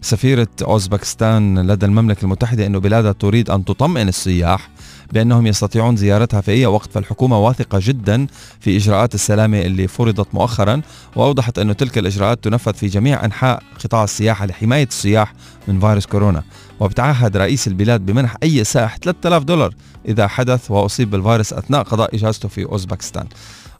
[0.01, 4.69] سفيرة أوزبكستان لدى المملكة المتحدة أن بلادها تريد أن تطمئن السياح
[5.13, 8.27] بأنهم يستطيعون زيارتها في أي وقت فالحكومة واثقة جدا
[8.59, 10.81] في إجراءات السلامة اللي فرضت مؤخرا
[11.15, 15.33] وأوضحت أن تلك الإجراءات تنفذ في جميع أنحاء قطاع السياحة لحماية السياح
[15.67, 16.43] من فيروس كورونا.
[16.79, 19.73] وبتعهد رئيس البلاد بمنح أي سائح 3000 دولار
[20.07, 23.27] إذا حدث وأصيب بالفيروس أثناء قضاء إجازته في أوزبكستان.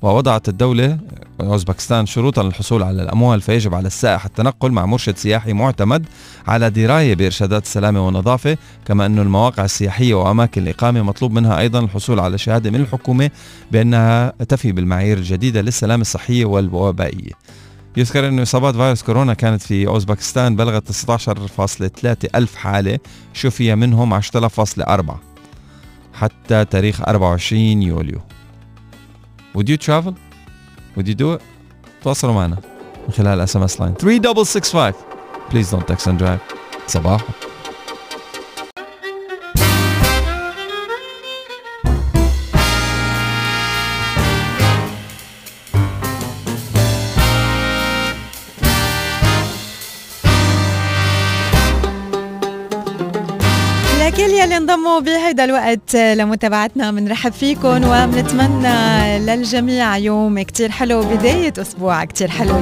[0.02, 0.98] ووضعت الدولة
[1.42, 6.06] أوزبكستان شروطا للحصول على الأموال فيجب على السائح التنقل مع مرشد سياحي معتمد
[6.48, 12.20] على دراية بإرشادات السلامة والنظافة كما أن المواقع السياحية وأماكن الإقامة مطلوب منها أيضا الحصول
[12.20, 13.30] على شهادة من الحكومة
[13.72, 17.32] بأنها تفي بالمعايير الجديدة للسلامة الصحية والوبائية.
[17.98, 23.00] يذكر أن إصابات فيروس كورونا كانت في أوزبكستان بلغت 16.3 ألف حالة
[23.34, 25.14] شفي منهم 10.4
[26.14, 28.22] حتى تاريخ 24 يوليو.
[29.58, 30.14] Would you travel?
[30.98, 31.42] Would you do it?
[32.04, 32.58] تواصلوا معنا
[33.08, 34.94] من خلال SMS line 3665
[35.52, 36.56] Please don't text and drive.
[36.88, 37.22] صباحو
[54.82, 55.96] يلي انضموا بهيدا الوقت.
[55.96, 62.60] لمتابعتنا بنرحب فيكم وبنتمنى للجميع يوم كتير حلو بداية أسبوع كتير حلو.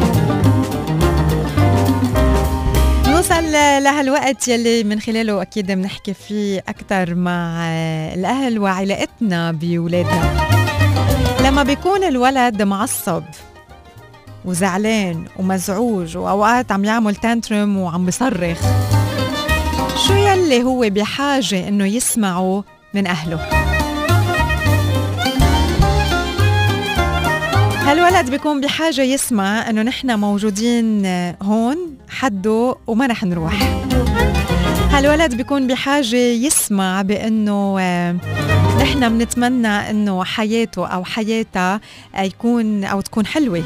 [3.07, 3.51] نوصل
[3.83, 7.65] لهالوقت يلي من خلاله أكيد بنحكي فيه أكثر مع
[8.13, 10.49] الأهل وعلاقتنا بولادنا
[11.43, 13.23] لما بيكون الولد معصب
[14.45, 19.08] وزعلان ومزعوج وأوقات عم يعمل تانترم وعم بيصرخ شو
[20.49, 23.39] يلي هو بحاجة إنه يسمعه من أهله.
[27.85, 31.05] هالولد بيكون بحاجة يسمع إنه نحن موجودين
[31.41, 31.77] هون
[32.09, 33.53] حده وما رح نروح.
[34.91, 37.79] هالولد بيكون بحاجة يسمع بأنه
[38.81, 41.81] نحن بنتمنى إنه حياته أو حياتها
[42.19, 43.63] يكون أو تكون حلوة.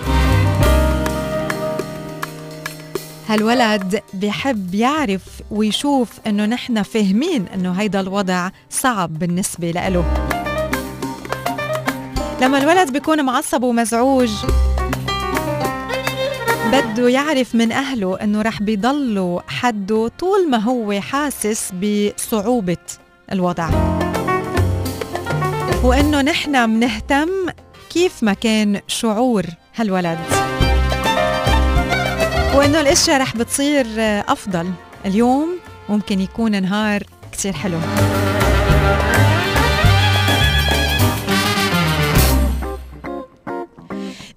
[3.30, 10.06] هالولد بحب يعرف ويشوف إنه نحن فاهمين إنه هيدا الوضع صعب بالنسبة له.
[12.42, 14.30] لما الولد بيكون معصب ومزعوج
[16.72, 22.78] بده يعرف من أهله إنه رح بيضلوا حده طول ما هو حاسس بصعوبة
[23.32, 23.70] الوضع.
[25.84, 27.30] وإنه نحن منهتم
[27.90, 30.20] كيف ما كان شعور هالولد.
[32.56, 33.86] وإنه الأشياء رح بتصير
[34.28, 34.72] أفضل.
[35.06, 37.78] اليوم ممكن يكون نهار كتير حلو.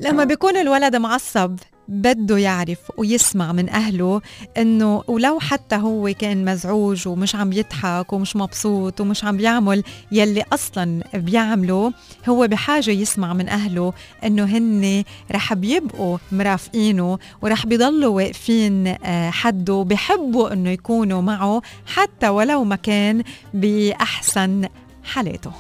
[0.01, 1.57] لما بيكون الولد معصب
[1.89, 4.21] بده يعرف ويسمع من أهله
[4.57, 10.45] إنه ولو حتى هو كان مزعوج ومش عم يضحك ومش مبسوط ومش عم بيعمل يلي
[10.53, 11.93] أصلا بيعمله
[12.29, 13.93] هو بحاجة يسمع من أهله
[14.25, 18.95] إنه هن رح بيبقوا مرافقينه ورح بيضلوا واقفين
[19.31, 23.23] حده بحبوا إنه يكونوا معه حتى ولو ما كان
[23.55, 24.69] بأحسن
[25.05, 25.51] حالاته.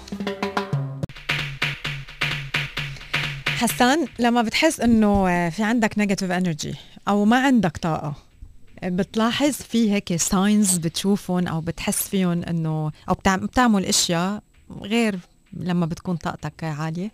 [3.56, 6.74] حسان لما بتحس إنه في عندك negative energy
[7.08, 8.14] أو ما عندك طاقة
[8.84, 14.42] بتلاحظ في هيك signs بتشوفهم أو بتحس فيهم إنه أو بتعمل أشياء
[14.80, 15.18] غير
[15.52, 17.10] لما بتكون طاقتك عالية؟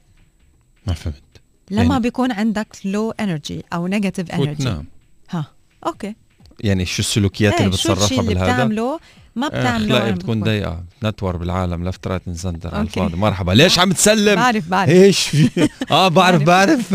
[0.87, 1.23] ما فهمت.
[1.71, 4.85] لما يعني بيكون عندك low energy أو negative energy نعم.
[5.31, 5.47] ها
[5.87, 6.15] okay.
[6.61, 9.01] يعني شو السلوكيات اللي بتصرفها اللي بالهذا؟ بتعمله؟
[9.37, 10.83] ما بتعمله اخلاقي بتكون ضيقة.
[11.05, 13.16] بنتور بالعالم left right and center على الفاضي.
[13.16, 13.53] مرحبا.
[13.53, 14.90] ليش عم تسلم؟ بعرف بعرف.
[14.90, 16.95] إيش في؟ آه بعرف بعرف.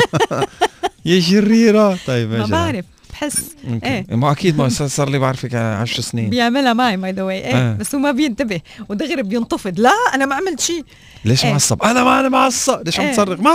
[1.06, 1.97] يا شريرة.
[2.08, 2.86] طيب ما بعرف.
[3.10, 4.06] بحس إيه.
[4.10, 6.30] ما أكيد ما صار لي بعرفك 10 سنين.
[6.30, 7.56] بيعملها معي by the way إيه.
[7.56, 7.73] آه.
[7.73, 8.62] بس هو ما بينتبه.
[8.89, 10.86] ودغري بينتفض لا أنا ما عملت شيء
[11.26, 11.52] ليش إيه.
[11.52, 12.86] معصب؟ أنا ما أنا معصب.
[12.86, 13.13] ليش عم إيه.
[13.13, 13.52] تصرخ؟ ما!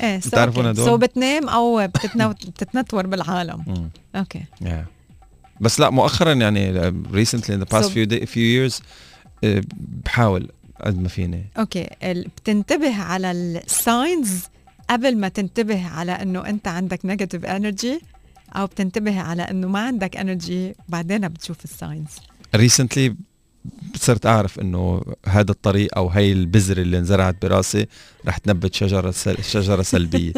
[0.00, 1.88] إيه بتعرفون هدول؟ so بتنام أو.
[1.96, 3.90] بتتنتور بالعالم.
[4.16, 5.01] okay Yeah.
[5.62, 8.80] بس لا مؤخرا يعني recently in the past So- few day, few years
[9.44, 9.62] آه،
[10.04, 10.48] بحاول
[10.80, 11.44] قد ما فيني.
[11.58, 11.86] okay
[12.36, 14.40] بتنتبه على ال signs
[14.90, 18.00] قبل ما تنتبه على إنه أنت عندك negative energy
[18.56, 22.08] أو بتنتبه على إنه ما عندك energy بعدين بتشوف ال signs
[22.56, 23.12] recently
[23.96, 27.86] صرت أعرف إنه هذا الطريق أو هي البذرة اللي انزرعت براسي
[28.26, 29.36] رح تنبت شجرة سل...
[29.44, 30.32] شجرة سلبية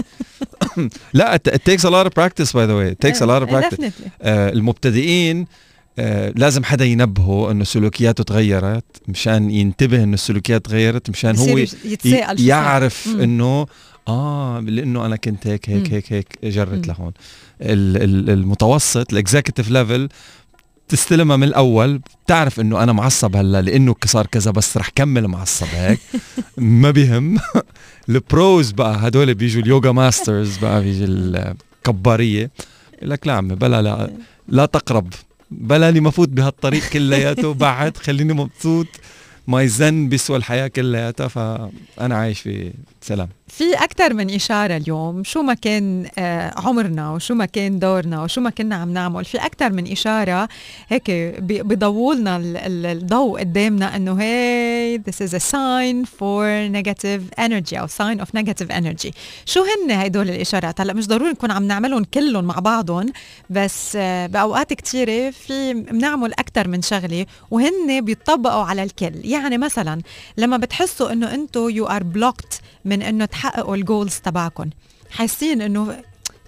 [1.14, 3.48] لا it, takes a lot of practice by the way it takes a lot of
[3.50, 3.90] practice
[4.22, 5.46] آه المبتدئين
[5.98, 12.40] آه لازم حدا ينبهه إنه سلوكياته تغيرت مشان ينتبه إنه السلوكيات تغيرت مشان هو يتساءل.
[12.40, 13.08] يعرف.
[13.08, 13.66] إنه
[14.08, 15.92] آه لإنه أنا كنت هيك هيك.
[15.92, 16.86] هيك هيك جرت.
[16.88, 17.12] لهون
[17.60, 20.08] ال- ال- المتوسط الاكزيكتيف ليفل
[20.88, 25.66] تستلمها من الأول بتعرف إنه أنا معصب هلأ لإنه صار كذا بس رح كمل معصب
[25.66, 26.00] هيك.
[26.56, 27.38] ما بيهم.
[28.08, 32.50] البروز بقى هدول بيجوا اليوغا ماسترز بقى بيجي الكبارية.
[33.02, 34.10] لك لا عمي بلا لا
[34.48, 35.12] لا تقرب.
[35.50, 37.54] بلا لي مفوت بهالطريق كلياته.
[37.64, 38.86] بعد خليني مبسوط.
[39.46, 42.72] ما يزن بيسوى الحياة كلياتها فأنا عايش في
[43.04, 43.28] سلام.
[43.48, 48.40] في أكثر من إشارة اليوم شو ما كان آه، عمرنا وشو ما كان دورنا وشو
[48.40, 50.48] ما كنا عم نعمل في أكثر من إشارة
[50.88, 57.86] هيك بيضووا لنا الضوء قدامنا إنه هي this is a sign for negative energy أو
[57.86, 59.10] sign of negative energy.
[59.46, 63.12] شو هن هدول الإشارات؟ هلأ مش ضروري نكون عم نعملهم كلهم مع بعضهم
[63.50, 69.14] بس آه، بأوقات كثيرة في بنعمل أكثر من شغلة وهن بيطبقوا على الكل.
[69.24, 70.00] يعني مثلا
[70.36, 74.70] لما بتحسوا إنه أنتم you are blocked من إنه تحققوا ال goals تبعكم
[75.10, 75.96] حاسين إنه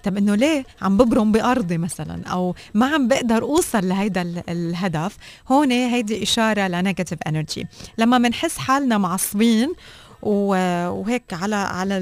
[0.03, 5.17] طب إنه ليه عم ببرم بأرضي مثلا؟ أو ما عم بقدر أوصل لهيدا الهدف.
[5.51, 7.67] هون هيدي إشارة ل negative energy
[7.97, 9.73] لما بنحس حالنا معصبين
[10.21, 11.93] وهيك على على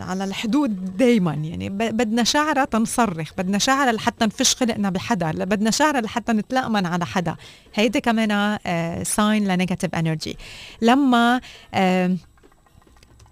[0.00, 6.00] على الحدود دائما يعني بدنا شعرة تنصرخ بدنا شعرة لحتى نفش خلقنا بحدا بدنا شعرة
[6.00, 7.36] لحتى نتلأمن على حدا.
[7.74, 8.58] هيدي كمان
[9.04, 10.36] sign ل negative energy
[10.82, 11.40] لما
[11.74, 12.16] آه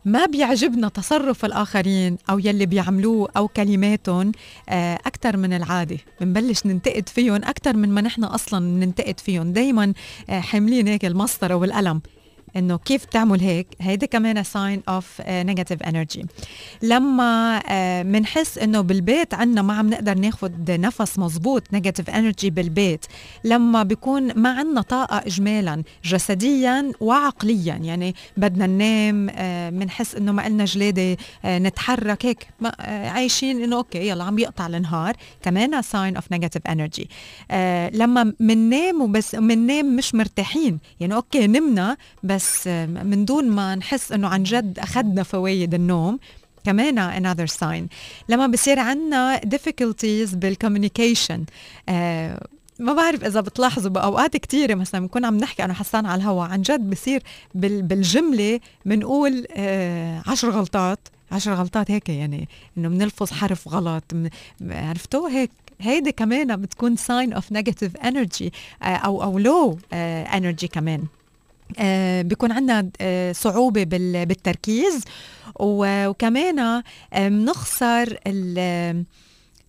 [0.04, 4.32] ما بيعجبنا تصرف الآخرين أو يلي بيعملوه أو كلماتهم
[4.68, 5.98] آه، أكثر من العادة.
[6.20, 9.52] بنبلش ننتقد فيهم أكثر من ما نحن أصلا ننتقد فيهم.
[9.52, 9.92] دايما
[10.30, 12.00] آه، حاملين هيك المسطرة والقلم.
[12.56, 16.26] إنه كيف تعمل هيك؟ هيدي كمان sign of negative energy
[16.82, 17.62] لما
[18.02, 23.06] بنحس uh, إنه بالبيت عنا ما عم نقدر ناخد نفس مزبوط negative energy بالبيت
[23.44, 29.26] لما بيكون ما عنا طاقة اجمالا جسديا وعقليا يعني بدنا ننام
[29.78, 32.46] بنحس uh, إنه ما لنا جلادة uh, نتحرك هيك
[32.88, 37.08] عايشين إنه okay يلا عم يقطع النهار كمان sign of negative energy
[37.92, 44.12] لما مننام وبس مننام مش مرتاحين يعني okay نمنا بس بس من دون ما نحس
[44.12, 46.18] إنه عن جد أخذنا فوائد النوم
[46.64, 47.88] كمان another sign.
[48.28, 51.40] لما بصير عندنا difficulties بال communication
[51.88, 52.46] آه
[52.78, 56.62] ما بعرف إذا بتلاحظوا باوقات كثيره مثلا بنكون عم نحكي أنا حسان على الهوا عن
[56.62, 57.22] جد بصير
[57.54, 64.04] بالجملة بنقول آه عشر غلطات عشر غلطات هيك يعني إنه بنلفظ حرف غلط
[64.62, 66.96] عرفتوا؟ هيك هيدي كمان بتكون
[67.34, 68.50] of negative energy
[68.82, 71.00] آه أو أو low آه energy كمان.
[71.00, 71.21] آه
[72.22, 73.84] بيكون عندنا آه صعوبة
[74.24, 75.04] بالتركيز.
[75.60, 76.82] وكمان
[77.14, 78.18] بنخسر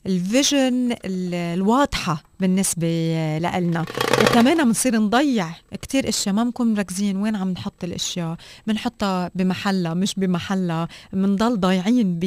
[0.05, 2.87] ال vision الواضحة بالنسبة
[3.39, 3.85] لنا
[4.21, 5.49] وكمان بنصير نضيع
[5.81, 8.35] كتير أشياء ما بنكون مركزين وين عم نحط الأشياء.
[8.67, 10.87] بنحطها بمحلها مش بمحلها.
[11.13, 12.19] بنضل ضايعين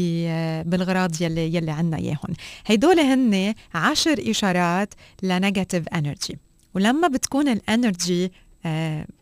[0.66, 2.34] بالغراض يلي يلي عنا إياهم.
[2.66, 6.38] هيدول هن عشر إشارات ل negative energy
[6.74, 8.30] ولما بتكون ال energy آه،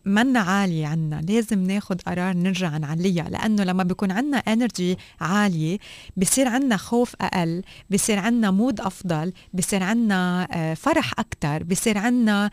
[0.05, 5.77] منا عالية عنا؟ لازم ناخد قرار نرجع نعليها لأنه لما بيكون عنا energy عالية
[6.17, 12.49] بصير عنا خوف أقل بصير عنا mood أفضل بصير عنا آه، فرح أكتر بصير عنا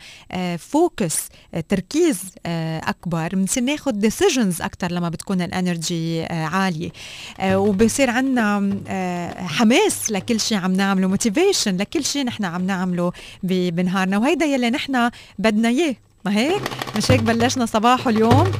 [0.57, 6.91] focus آه، تركيز أكبر بنصير ناخد decisions أكتر لما بتكون ال energy عالية.
[7.43, 8.77] وبصير عنا
[9.37, 13.11] حماس لكل شيء عم نعمله motivation لكل شيء نحن عم نعمله
[13.43, 15.09] بنهارنا وهيدا يلي نحن
[15.39, 15.95] بدنا إياه.
[16.25, 16.61] ما هيك؟
[16.95, 18.51] مش هيك بلشنا صباحو اليوم؟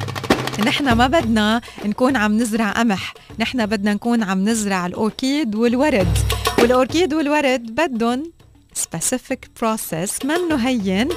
[0.66, 6.18] نحن ما بدنا نكون عم نزرع قمح نحن بدنا نكون عم نزرع الأوركيد والورد.
[6.60, 8.32] والأوركيد والورد بدهم
[8.80, 11.10] specific process منه هين.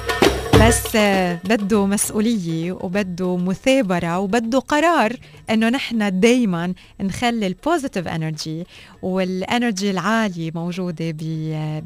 [0.61, 0.95] بس
[1.43, 5.13] بده مسؤولية وبده مثابرة وبده قرار
[5.49, 8.63] إنه نحن دايما نخلي ال positive energy
[9.01, 11.13] وال energy العالية موجودة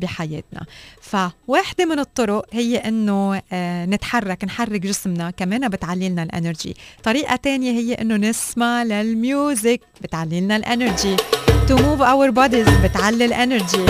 [0.01, 0.65] بحياتنا.
[1.01, 7.36] فواحدة من الطرق هي إنه آه، نتحرك نحرك جسمنا كمان بتعلي لنا ال energy طريقة
[7.36, 11.17] تانية هي إنه نسمع لل music بتعلي لنا ال energy
[11.67, 13.86] to move our bodies بتعلي ال energy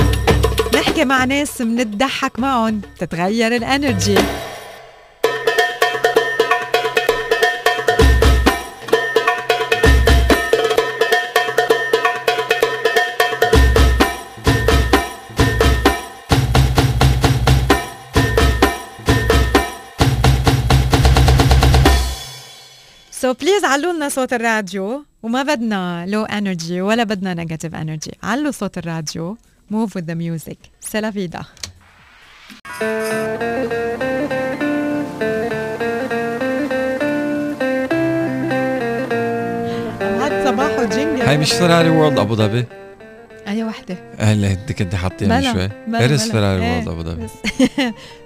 [0.76, 4.18] نحكي مع ناس منضحك معهم تتغير ال energy
[23.32, 28.52] so please علوا لنا صوت الراديو وما بدنا low energy ولا بدنا negative energy علوا
[28.52, 29.38] صوت الراديو.
[29.70, 30.58] move with the music.
[30.90, 31.42] C'est la vida.
[41.28, 42.66] هاي مش Ferrari World ابو ظبي
[43.48, 43.98] أي وحدة.
[44.18, 46.20] هلا انت كنت حاطيها من شوي.
[46.20, 46.72] فيراري إيه.
[46.72, 47.28] World ابو ظبي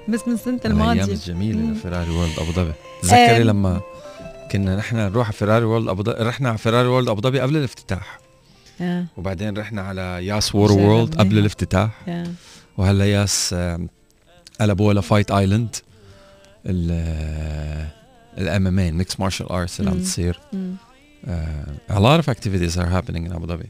[0.07, 1.13] بس من سنة الأيام الماضية.
[1.13, 1.73] الجميلة مم.
[1.73, 3.43] ل Ferrari World ابو ظبي تذكري.
[3.43, 3.81] لما
[4.57, 7.57] كنا نحن نروح على Ferrari World أبو ظبي رحنا على Ferrari World أبو ظبي قبل
[7.57, 8.19] الافتتاح
[8.81, 10.71] آه، وبعدين رحنا على ياس Water.
[10.71, 12.27] World قبل الافتتاح آه.
[12.77, 13.55] وهلا ياس
[14.61, 15.75] قلبوها ل Fight Island
[18.37, 19.99] ال MMA mixed martial arts اللي عم.
[19.99, 20.39] تصير
[21.89, 23.67] a lot of activities are happening in Abu Dhabi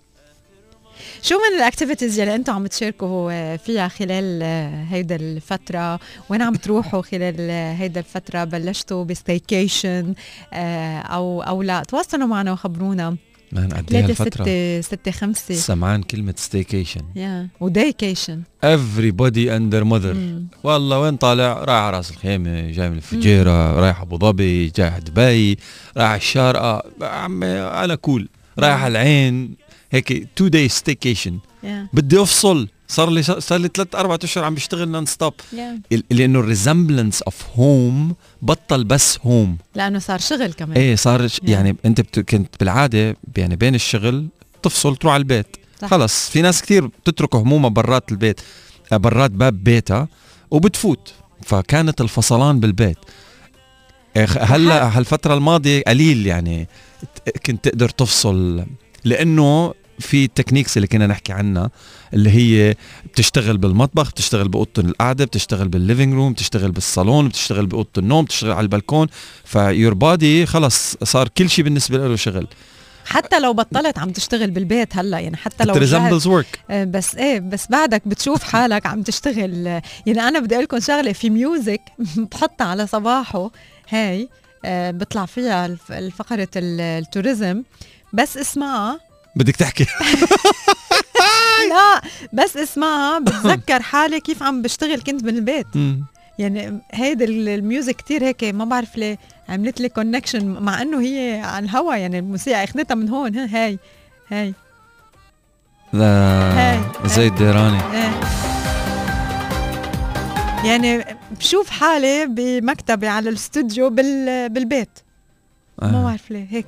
[1.22, 6.42] شو من ال activities يلي أنتم عم تشاركوا آه، فيها خلال آه، هيدا الفترة؟ وين
[6.42, 10.14] عم تروحوا خلال آه، هيدا الفترة؟ بلشتوا ب staycation
[10.54, 13.16] أو أو لا؟ تواصلوا معنا وخبرونا.
[13.52, 15.56] مان قد إيه هالفترة؟ ستة ستة خمسة.
[15.56, 17.04] سمعان كلمة staycation.
[17.16, 20.16] yeah و daycation everybody and their mother.
[20.64, 25.58] والله وين طالع؟ رايح على راس الخيمة جاي من الفجيرة رايح أبو ظبي جاي دبي
[25.98, 26.84] رايح الشارقة.
[27.02, 28.30] عمي أنا cool.
[28.60, 29.56] رايح على العين.
[29.92, 31.40] هيك two day staycation
[31.94, 32.68] بدي أفصل.
[32.88, 35.82] صار لي صار لي ثلاث أربع أشهر عم بشتغل non-stop yeah
[36.12, 40.78] لأنه ال resemblance of home بطل بس home لأنه صار شغل كمان.
[40.78, 41.40] إيه صار Yeah.
[41.44, 42.20] يعني أنت بت...
[42.20, 44.28] كنت بالعادة يعني بين الشغل
[44.64, 45.48] تفصل تروح على البيت.
[45.82, 45.88] صح.
[45.88, 46.30] خلص.
[46.30, 48.42] في ناس كثير بتترك همومها برات البيت
[48.94, 50.08] آه، برات باب بيتها
[50.52, 51.14] وبتفوت.
[51.44, 52.98] فكانت الفصلان بالبيت.
[54.18, 56.68] إيه، هلأ هالفترة الماضية قليل يعني
[57.46, 58.66] كنت تقدر تفصل.
[59.06, 61.70] لأنه في ال techniques اللي كنا نحكي عنها
[62.14, 62.76] اللي هي
[63.14, 68.52] بتشتغل بالمطبخ بتشتغل بأوضة القعدة بتشتغل بال living room بتشتغل بالصالون بتشتغل بأوضة النوم بتشتغل
[68.52, 69.08] على البلكون
[69.46, 72.48] فيور بادي خلص صار كل شيء بالنسبة له شغل.
[73.06, 75.74] حتى لو بطلت عم تشتغل بالبيت هلا يعني حتى لو
[76.70, 79.66] آه، بس إيه بس بعدك بتشوف حالك عم تشتغل.
[80.06, 81.82] يعني أنا بدي أقول لكم شغلة في music
[82.32, 83.52] بحطها على صباحو
[83.90, 84.30] هاي
[84.66, 85.66] آه، بطلع فيها
[86.58, 87.64] ال- ال tourism
[88.16, 89.00] بس اسمعها
[89.36, 89.86] بدك تحكي.
[91.70, 92.02] لا
[92.34, 96.06] بس اسمعها بتذكر حالي كيف عم بشتغل كنت بالبيت مم.
[96.40, 99.18] يعني هيدا ال- ال music كتير هيك ما بعرف ليه
[99.50, 103.80] عملت لي connection مع إنه هي على الهوا يعني الموسيقى أخذتها من هون ها، هاي
[104.32, 104.54] هاي.
[105.94, 106.06] لا
[106.58, 106.80] هاي.
[107.06, 108.20] زي الديراني إيه.
[110.66, 111.06] يعني
[111.40, 114.90] بشوف حالي بمكتبي على الاستوديو بال بالبيت.
[115.82, 116.04] ما آه.
[116.04, 116.66] بعرف ليه هيك.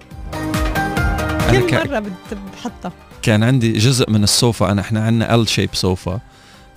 [1.52, 2.92] كل ك- مرة بت- بحطها
[3.22, 6.20] كان عندي جزء من الصوفة أنا إحنا عندنا L shape صوفة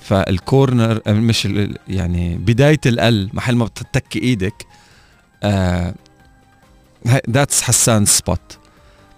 [0.00, 1.48] فال corner آه، مش
[1.88, 4.66] يعني بداية ال محل ما بتتكي إيدك
[5.42, 5.94] آه
[7.30, 8.58] that's حسان spot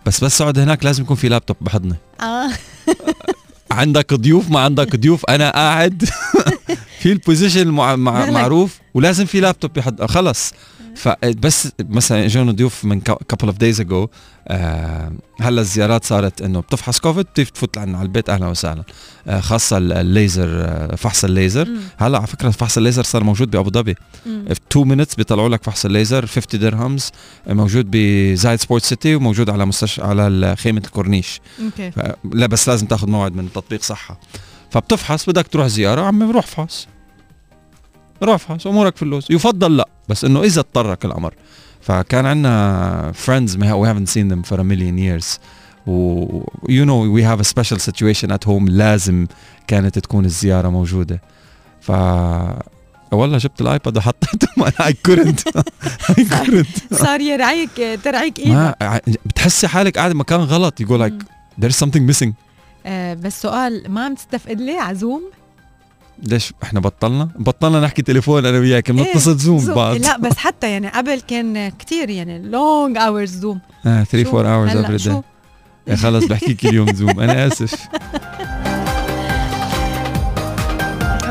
[0.07, 1.94] بس بس اقعد هناك لازم يكون في لابتوب بحضني.
[2.20, 2.48] آه.
[3.70, 5.24] عندك ضيوف؟ ما عندك ضيوف.
[5.28, 6.05] أنا قاعد
[7.00, 7.96] في ال position المع...
[7.96, 8.20] مع...
[8.20, 8.32] دغلك.
[8.34, 10.53] معروف ولازم في لابتوب بحض خلص.
[10.97, 14.09] فبس مثلا اجونا ضيوف من couple of days اجو
[15.40, 18.84] هلأ الزيارات صارت إنه بتفحص كوفيد بتيجي تفوت عنا على البيت أهلا وسهلا
[19.26, 21.80] آه خاصة ال- الليزر آه فحص الليزر مم.
[21.97, 23.95] هلأ على فكرة فحص الليزر صار موجود بأبو ظبي.
[24.24, 27.11] في 2 minutes بيطلعوا لك فحص الليزر 50 dirhams
[27.47, 31.40] موجود بزايد Sport City وموجود على مستشفى على خيمة الكورنيش.
[32.32, 34.20] لا بس لازم تاخذ موعد من تطبيق صحة
[34.70, 36.86] فبتفحص بدك تروح زيارة عمي روح فحص
[38.23, 39.27] روح فحص أمورك في اللوز.
[39.31, 41.35] يفضل لا بس إنه إذا اضطرك الأمر.
[41.81, 45.39] فكان عندنا friends we haven't seen them for a million years.
[45.87, 49.27] و you know we have a special situation at home لازم
[49.66, 51.20] كانت تكون الزيارة موجودة.
[51.81, 51.91] ف
[53.12, 54.49] والله جبت ال iPad وحطيته.
[54.87, 55.41] I couldn't
[56.18, 60.81] I couldn't صار يرعيك ترعيك إيدك بتحسي حالك قاعد مكان غلط.
[60.81, 61.18] يقول مم.
[61.61, 62.33] there's something missing.
[62.87, 65.22] آه بس سؤال ما عم تستفقد لي ع Zoom؟
[66.23, 69.74] ليش إحنا بطلنا؟ بطلنا نحكي تليفون أنا وياك بنتصل Zoom Zoom.
[69.75, 74.41] بعض لا بس حتى يعني قبل كان كتير يعني long hours Zoom آه 3 شو؟
[74.41, 75.25] 4 hours هلا every شو؟ day
[75.89, 77.75] إيه خلص بحكي كل يوم Zoom أنا آسف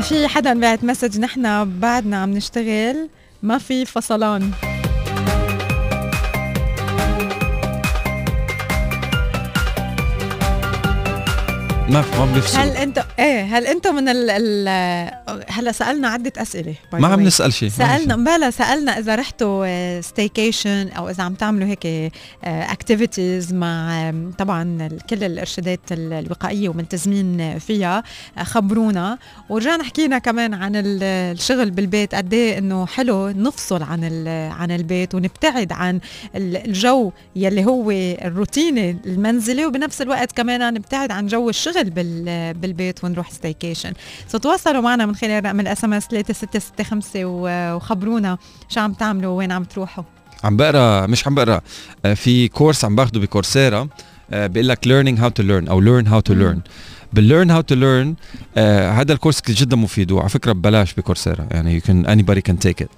[0.09, 3.09] في حدا بعت message نحن بعدنا عم نشتغل
[3.43, 4.51] ما في فصلان
[11.89, 12.57] ما ما بنفصل.
[12.59, 14.67] هل انت إيه هل انت من ال, ال...
[15.49, 17.19] هلا سألنا عدة أسئلة ما عم.
[17.21, 22.11] نسأل شيء سالنا بلا سألنا إذا رحتوا staycation أو إذا عم تعملوا هيك
[22.43, 28.03] activities مع آم، طبعا كل الإرشادات ال- الوقائية وملتزمين فيها
[28.37, 29.17] آه، خبرونا.
[29.49, 34.27] ورجعنا حكينا كمان عن ال- الشغل بالبيت قد إيه إنه حلو نفصل عن
[34.59, 35.99] عن البيت ونبتعد عن
[36.35, 43.03] ال- الجو يلي هو الروتيني المنزلي وبنفس الوقت كمان نبتعد عن جو الشغل بال- بالبيت
[43.03, 43.93] ونروح staycation
[44.27, 48.37] so تواصلوا معنا من خلال رقم ال SMS 3665 و- وخبرونا
[48.69, 50.03] شو عم تعملوا وين عم تروحوا.
[50.43, 51.61] عم بقرأ مش عم بقرأ.
[52.05, 53.87] آه، في course عم باخده ب Coursera.
[54.31, 56.59] آه، بيقول لك learning how to learn أو learn how to learn.
[57.13, 58.15] بال learn how to learn
[58.97, 61.47] هذا الكورس جدا مفيد وعلى فكرة ببلاش بكورسيرا.
[61.51, 62.89] يعني you can anybody can take it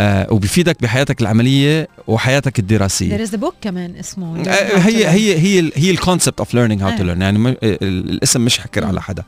[0.00, 5.70] وبيفيدك بحياتك العملية وحياتك الدراسية There is a book كمان اسمه آه، هي هي هي
[5.74, 7.02] هي ال concept of learning how to آه.
[7.02, 8.84] learn يعني الاسم مش حكر.
[8.84, 9.24] على حدا.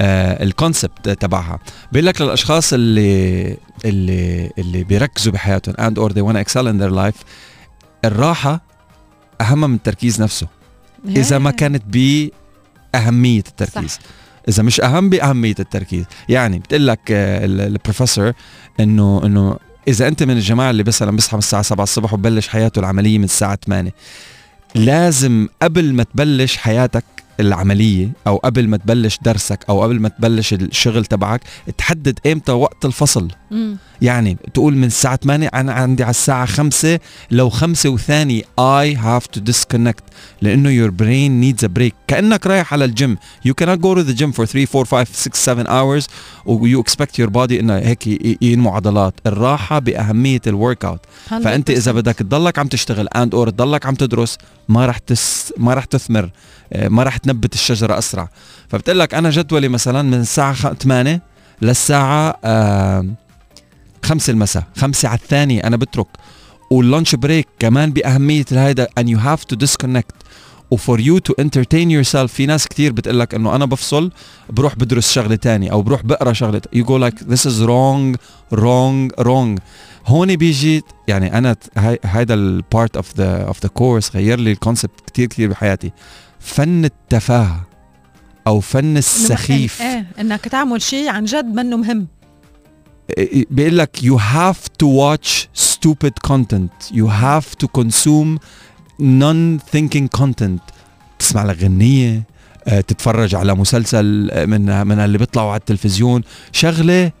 [0.00, 1.58] آه ال concept تبعها
[1.92, 6.82] بيقول لك للأشخاص اللي اللي اللي بيركزوا بحياتهم and or they want to excel in
[6.82, 7.24] their life
[8.04, 8.60] الراحة
[9.40, 10.46] أهم من التركيز نفسه
[11.06, 11.50] إذا ما.
[11.50, 11.82] كانت
[12.94, 13.98] باهميه التركيز صح.
[14.48, 18.32] إذا مش أهم باهميه التركيز يعني بتقول لك آه، ال- البروفيسور
[18.80, 19.56] انه إنه
[19.90, 23.24] إذا أنت من الجماعة اللي مثلا بيصحى من الساعة 7 الصبح وببلش حياته العملية من
[23.24, 23.92] الساعة 8
[24.74, 27.04] لازم قبل ما تبلش حياتك
[27.40, 31.40] العملية أو قبل ما تبلش درسك أو قبل ما تبلش الشغل تبعك
[31.78, 33.28] تحدد إمتى وقت الفصل.
[33.50, 33.76] مم.
[34.02, 36.98] يعني تقول من الساعة 8 أنا عندي على الساعة 5
[37.30, 40.02] لو 5 وثاني I have to disconnect
[40.42, 41.92] لأنه your brain needs a break.
[42.06, 43.16] كأنك رايح على الجيم.
[43.48, 46.06] You cannot go to the gym for 3 4 5 6 7 hours
[46.46, 48.06] و you expect your body إنه هيك
[48.42, 49.14] ينمو عضلات.
[49.26, 51.94] الراحة بأهمية ال workout فأنت إذا 100%.
[51.94, 54.38] بدك تضلك عم تشتغل and or تضلك عم تدرس
[54.70, 56.30] ما رح تس ما رح تثمر
[56.72, 58.28] آه، ما رح تنبت الشجرة أسرع.
[58.68, 61.22] فبتقول لك أنا جدولي مثلا من الساعة 8
[61.62, 63.06] للساعة آه
[64.04, 66.06] خمسة المساء خمسة وثانية أنا بترك.
[66.70, 70.14] وال lunch break كمان بأهمية هيدا and you have to disconnect.
[70.70, 74.10] و for you to entertain yourself في ناس كتير بتقول لك إنه أنا بفصل
[74.50, 78.16] بروح بدرس شغلة تانية أو بروح بقرأ شغلة you go like this is wrong
[78.54, 79.58] wrong wrong.
[80.06, 81.56] هون بيجي يعني أنا
[82.04, 85.92] هيدا ال part of the of the course غير لي ال concept كتير كتير بحياتي.
[86.38, 87.66] فن التفاهة
[88.46, 89.82] أو فن السخيف.
[89.82, 92.06] إيه إنك تعمل شيء عن جد منه مهم.
[93.50, 96.92] بيقول لك you have to watch stupid content.
[96.92, 98.38] You have to consume
[99.00, 100.60] non-thinking content.
[101.18, 102.22] تسمع لك غنية
[102.66, 106.22] آه، تتفرج على مسلسل آه، من من اللي بيطلعوا على التلفزيون.
[106.52, 107.12] شغلة.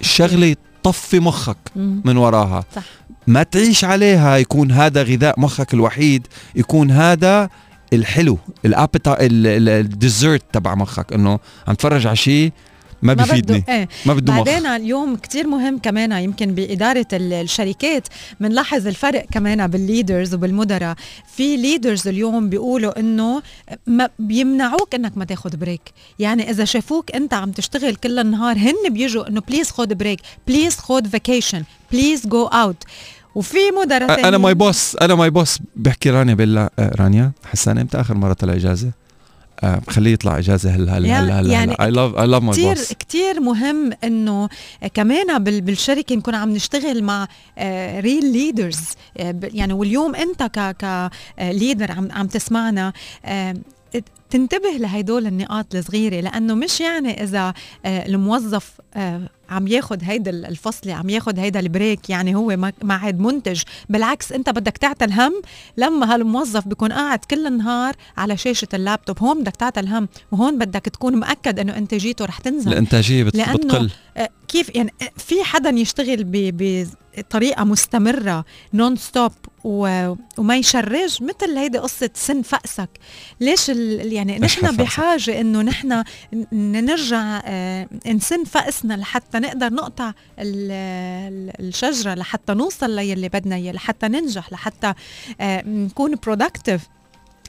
[0.00, 1.56] شغلة تطفي مخك.
[1.76, 2.82] من وراها صح.
[3.26, 6.26] ما تعيش عليها يكون هذا غذاء مخك الوحيد
[6.56, 7.48] يكون هذا
[7.92, 12.52] الحلو الابيتا ال dessert تبع مخك إنه عم تفرج على شيء
[13.02, 13.88] ما ما بيفيدني بده إيه.
[14.06, 18.08] ما بده بعدين اليوم كتير مهم كمان يمكن بإدارة ال- الشركات
[18.40, 20.94] بنلاحظ الفرق كمان بال leaders وبالمدراء.
[21.36, 23.42] في leaders اليوم بيقولوا إنه
[23.86, 28.74] ما بيمنعوك إنك ما تاخد break يعني إذا شافوك أنت عم تشتغل كل النهار هن
[28.90, 31.62] بيجوا إنه please خد break please خد vacation
[31.92, 32.84] please go out
[33.34, 38.14] وفي مدراء أنا ماي بوس أنا ماي بوس بحكي رانيا بقول رانيا حسان إمتى آخر
[38.14, 38.90] مرة طلع إجازة؟
[39.64, 41.52] آه خليه يطلع إجازة هلا هلا هلا هلا.
[41.52, 44.48] يعني I love I love my كتير boss كتير مهم إنه
[44.94, 47.28] كمان بال- بالشركة نكون عم نشتغل مع
[48.00, 48.80] real leaders
[49.42, 51.10] يعني واليوم أنت ك ك
[51.40, 52.92] leader عم عم تسمعنا
[53.24, 53.54] آه،
[54.30, 57.54] تنتبه لهدول النقاط الصغيرة لأنه مش يعني إذا
[57.84, 59.20] آه، الموظف آه،
[59.50, 63.62] عم ياخد هيدا الفصلة عم ياخد هيدا ال break يعني هو ما- ما عاد منتج.
[63.88, 65.32] بالعكس انت بدك تعتل هم
[65.76, 70.80] لما هالموظف بيكون قاعد كل النهار على شاشة اللابتوب هون بدك تعتل هم وهون بدك
[70.82, 72.72] تكون مأكد إنه إنتاجيته رح تنزل.
[72.72, 73.90] الانتاجيه بت- لأنه بتقل.
[74.16, 76.88] آه، كيف يعني آه، في حدا يشتغل ب-
[77.18, 79.32] بطريقة مستمرة non-stop
[79.64, 82.88] وما يشرّج مثل هيدي قصة سن فأسك
[83.40, 86.04] ليش ال يعني نحن؟ بحاجة إنه نحن
[86.52, 90.08] نرجع آه، نسن فأسنا لحتى نقدر نقطع
[90.38, 90.70] ال-
[91.58, 94.92] ال- الشجرة لحتى نوصل للي بدنا إياه لحتى ننجح لحتى
[95.40, 96.82] آه، نكون productive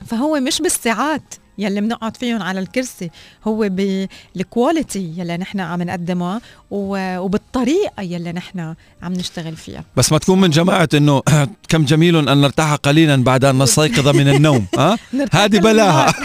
[0.07, 1.23] فهو مش بالساعات
[1.57, 3.09] يلي بنقعد فيهم على الكرسي
[3.47, 6.41] هو بال quality يلي نحن عم نقدمها
[6.71, 9.83] وبالطريقة يلي نحن عم نشتغل فيها.
[9.97, 11.21] بس ما تكون من جماعة إنه
[11.69, 14.97] كم جميل أن نرتاح قليلا بعد أن نستيقظ من النوم ها؟
[15.31, 16.13] هذه بلاها.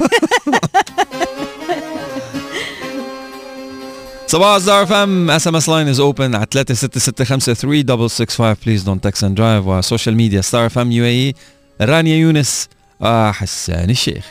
[4.27, 10.17] صباح الزهر FM SMS line is open على 3665 please don't text and drive و
[10.17, 11.35] social media Star FM UAE
[11.81, 12.69] رانيا يونس
[13.03, 14.27] آه حسان الشيخ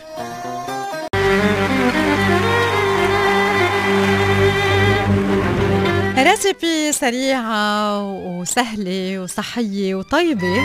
[6.18, 10.56] recipe سريعة وسهلة وصحية وطيبة.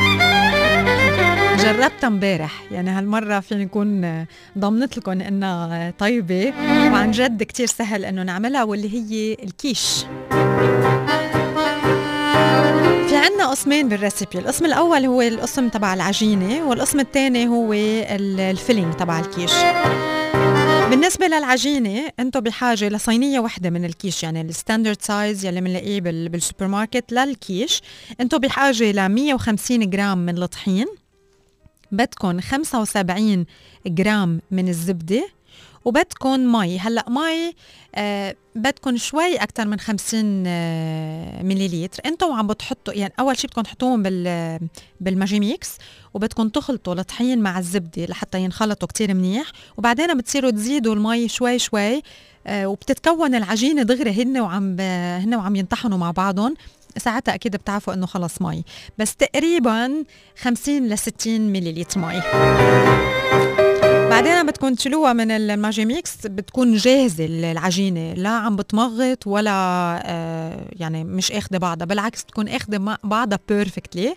[1.56, 2.62] جربتها امبارح.
[2.70, 4.26] يعني هالمرة فيني نكون
[4.58, 6.52] ضمنت لكم إنها طيبة.
[6.92, 10.04] وعن جد كتير سهل إنه نعملها واللي هي الكيش.
[13.24, 18.94] عنا قسمين بال recipe القسم الأول هو القسم تبع العجينة والقسم الثاني هو ال- filling
[18.94, 19.52] تبع الكيش.
[20.90, 26.28] بالنسبة للعجينة أنتم بحاجة لصينية واحدة من الكيش يعني ال standard size يلي بنلاقيه بال-
[26.28, 27.82] بالسوبر ماركت للكيش.
[28.20, 30.86] أنتم بحاجة ل 150 جرام من الطحين.
[31.92, 33.46] بدكم 75
[33.86, 35.28] جرام من الزبدة.
[35.84, 36.78] وبدكم مي.
[36.78, 37.54] هلأ مي
[37.94, 42.02] آه بدكم شوي أكثر من 50 آه مليلتر.
[42.06, 44.60] أنتم عم بتحطوا يعني أول شيء بدكم تحطوهم بال
[45.00, 45.76] بال Magimix
[46.14, 49.46] وبدكم تخلطوا الطحين مع الزبدة لحتى ينخلطوا كتير منيح.
[49.76, 52.02] وبعدين بتصيروا تزيدوا المي شوي شوي
[52.46, 56.54] آه وبتتكون العجينة دغري هن وعم هن وعم ينطحنوا مع بعضهم.
[56.98, 58.64] ساعتها أكيد بتعرفوا إنه خلص مي.
[58.98, 60.04] بس تقريبا
[60.38, 62.22] 50 ل 60 مليلتر مي.
[64.24, 68.14] بعدين بدكم تشيلوها من ال Magimix بتكون جاهزة العجينة.
[68.14, 69.50] لا عم بتمغط ولا
[70.06, 74.14] آه يعني مش اخذه بعضها بالعكس بتكون اخذه بعضها perfectly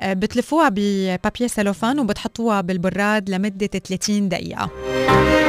[0.00, 4.70] آه بتلفوها ب papier cellophane وبتحطوها بالبراد لمدة 30 دقيقة.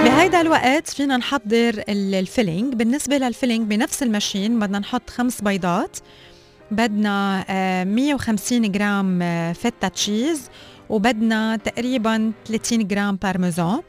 [0.04, 2.74] بهيدا الوقت فينا نحضر ال filling.
[2.74, 5.97] بالنسبة للفيلينج بنفس ال machine بدنا نحط خمس بيضات.
[6.72, 10.49] بدنا 150 آه، جرام آه، feta cheese
[10.91, 13.81] وبدنا تقريبا 30 جرام بارميزان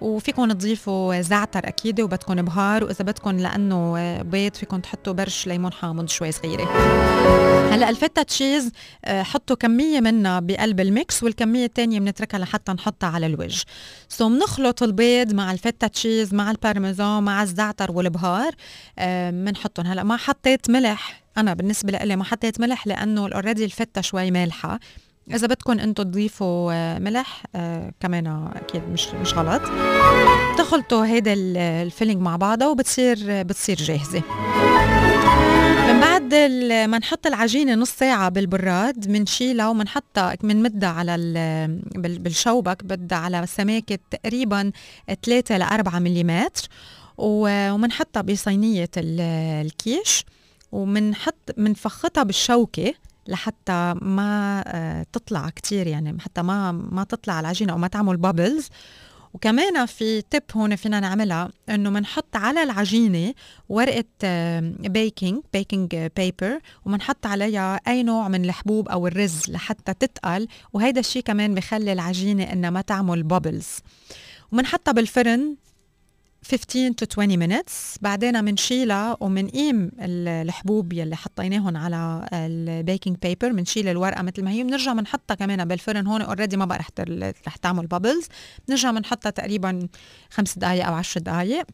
[0.00, 6.08] وفيكم تضيفوا زعتر أكيد وبدكم بهار وإذا بدكم لأنه بيض فيكم تحطوا برش ليمون حامض
[6.08, 6.64] شوي صغيرة.
[7.74, 8.72] هلأ ال feta cheese
[9.04, 13.64] آه، حطوا كمية منها بقلب ال mix والكمية الثانية بنتركها لحتى نحطها على الوجه.
[14.08, 18.54] so بنخلط البيض مع ال feta cheese مع البارميزان مع الزعتر والبهار
[19.30, 21.22] بنحطهم هلأ ما حطيت ملح.
[21.38, 24.78] أنا بالنسبة لي ما حطيت ملح لأنه already ال feta شوي مالحة.
[25.28, 29.62] إذا بدكم أنتم تضيفوا آه، ملح آه كمان أكيد مش مش غلط.
[30.58, 31.32] تخلطوا هيدا
[31.82, 34.22] ال filling مع بعضها وبتصير بتصير جاهزة.
[35.88, 36.34] من بعد
[36.90, 41.16] ما نحط العجينة نص ساعة بالبراد بنشيلها وبنحطها بنمدها على
[41.96, 44.72] بالشوبك بدها على سماكة تقريبا
[45.22, 46.46] 3 ل 4 ملم
[47.18, 50.24] وبنحطها بصينية الكيش.
[50.72, 52.94] ومنحط منفختها بالشوكة.
[53.28, 58.68] لحتى ما آه، تطلع كتير يعني حتى ما ما تطلع العجينة أو ما تعمل bubbles
[59.34, 63.34] وكمان في tip هون فينا نعملها إنه بنحط على العجينة
[63.68, 64.04] ورقة
[64.70, 70.48] baking baking paper وبنحط عليها أي نوع من الحبوب أو الرز لحتى تتقل.
[70.72, 73.68] وهيدا الشيء كمان بخلي العجينة إنها ما تعمل bubbles
[74.52, 75.56] وبنحطها بالفرن.
[76.42, 77.98] 15 to 20 minutes.
[78.00, 84.62] بعدين بنشيلها وبنقيم الحبوب يلي حطيناهم على ال baking paper بنشيل الورقة مثل ما هي.
[84.62, 86.06] بنرجع بنحطها كمان بالفرن.
[86.06, 86.88] هون already ما بقى رح
[87.46, 88.26] رح تعمل bubbles
[88.68, 89.88] بنرجع بنحطها تقريبا
[90.30, 91.64] خمس دقائق أو 10 دقائق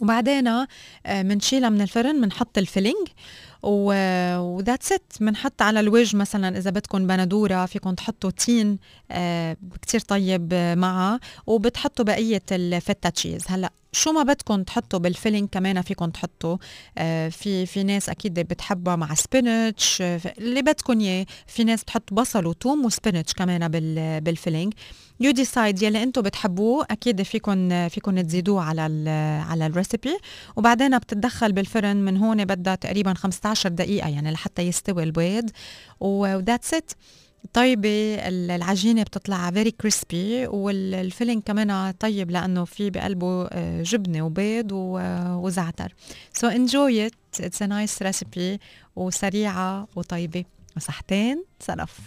[0.00, 0.66] وبعدين
[1.08, 3.08] بنشيلها من الفرن بنحط ال filling.
[3.62, 8.78] و that's it بنحط على الوجه مثلا إذا بدكم بندورة فيكم تحطوا تين
[9.10, 15.09] آه كتير طيب معها وبتحطوا بقية ال feta cheese هلأ شو ما بدكم تحطوا بال
[15.09, 16.56] filling كمان فيكم تحطوا.
[16.98, 22.14] آه في في ناس أكيد بتحبها مع spinach آه اللي بدكم إياه في ناس بتحط
[22.14, 24.72] بصل وثوم و spinach كمان بال بال filling.
[25.20, 26.86] you decide يلي أنتم بتحبوه.
[26.90, 29.08] أكيد فيكم فيكم تزيدوه على ال
[29.50, 30.18] على ال recipe
[30.56, 35.50] وبعدين بتتدخل بالفرن من هون بدها تقريبا 15 دقيقة يعني لحتى يستوي البيض.
[36.00, 36.92] و that's it
[37.52, 44.72] طيبة العجينة بتطلع very crispy وال filling كمان طيب لأنه في بقلبه آه، جبنة وبيض
[44.72, 45.94] وزعتر.
[46.38, 47.42] So enjoy it.
[47.42, 48.58] It's a nice recipe
[48.96, 50.44] وسريعة وطيبة.
[50.76, 52.00] وصحتين سلف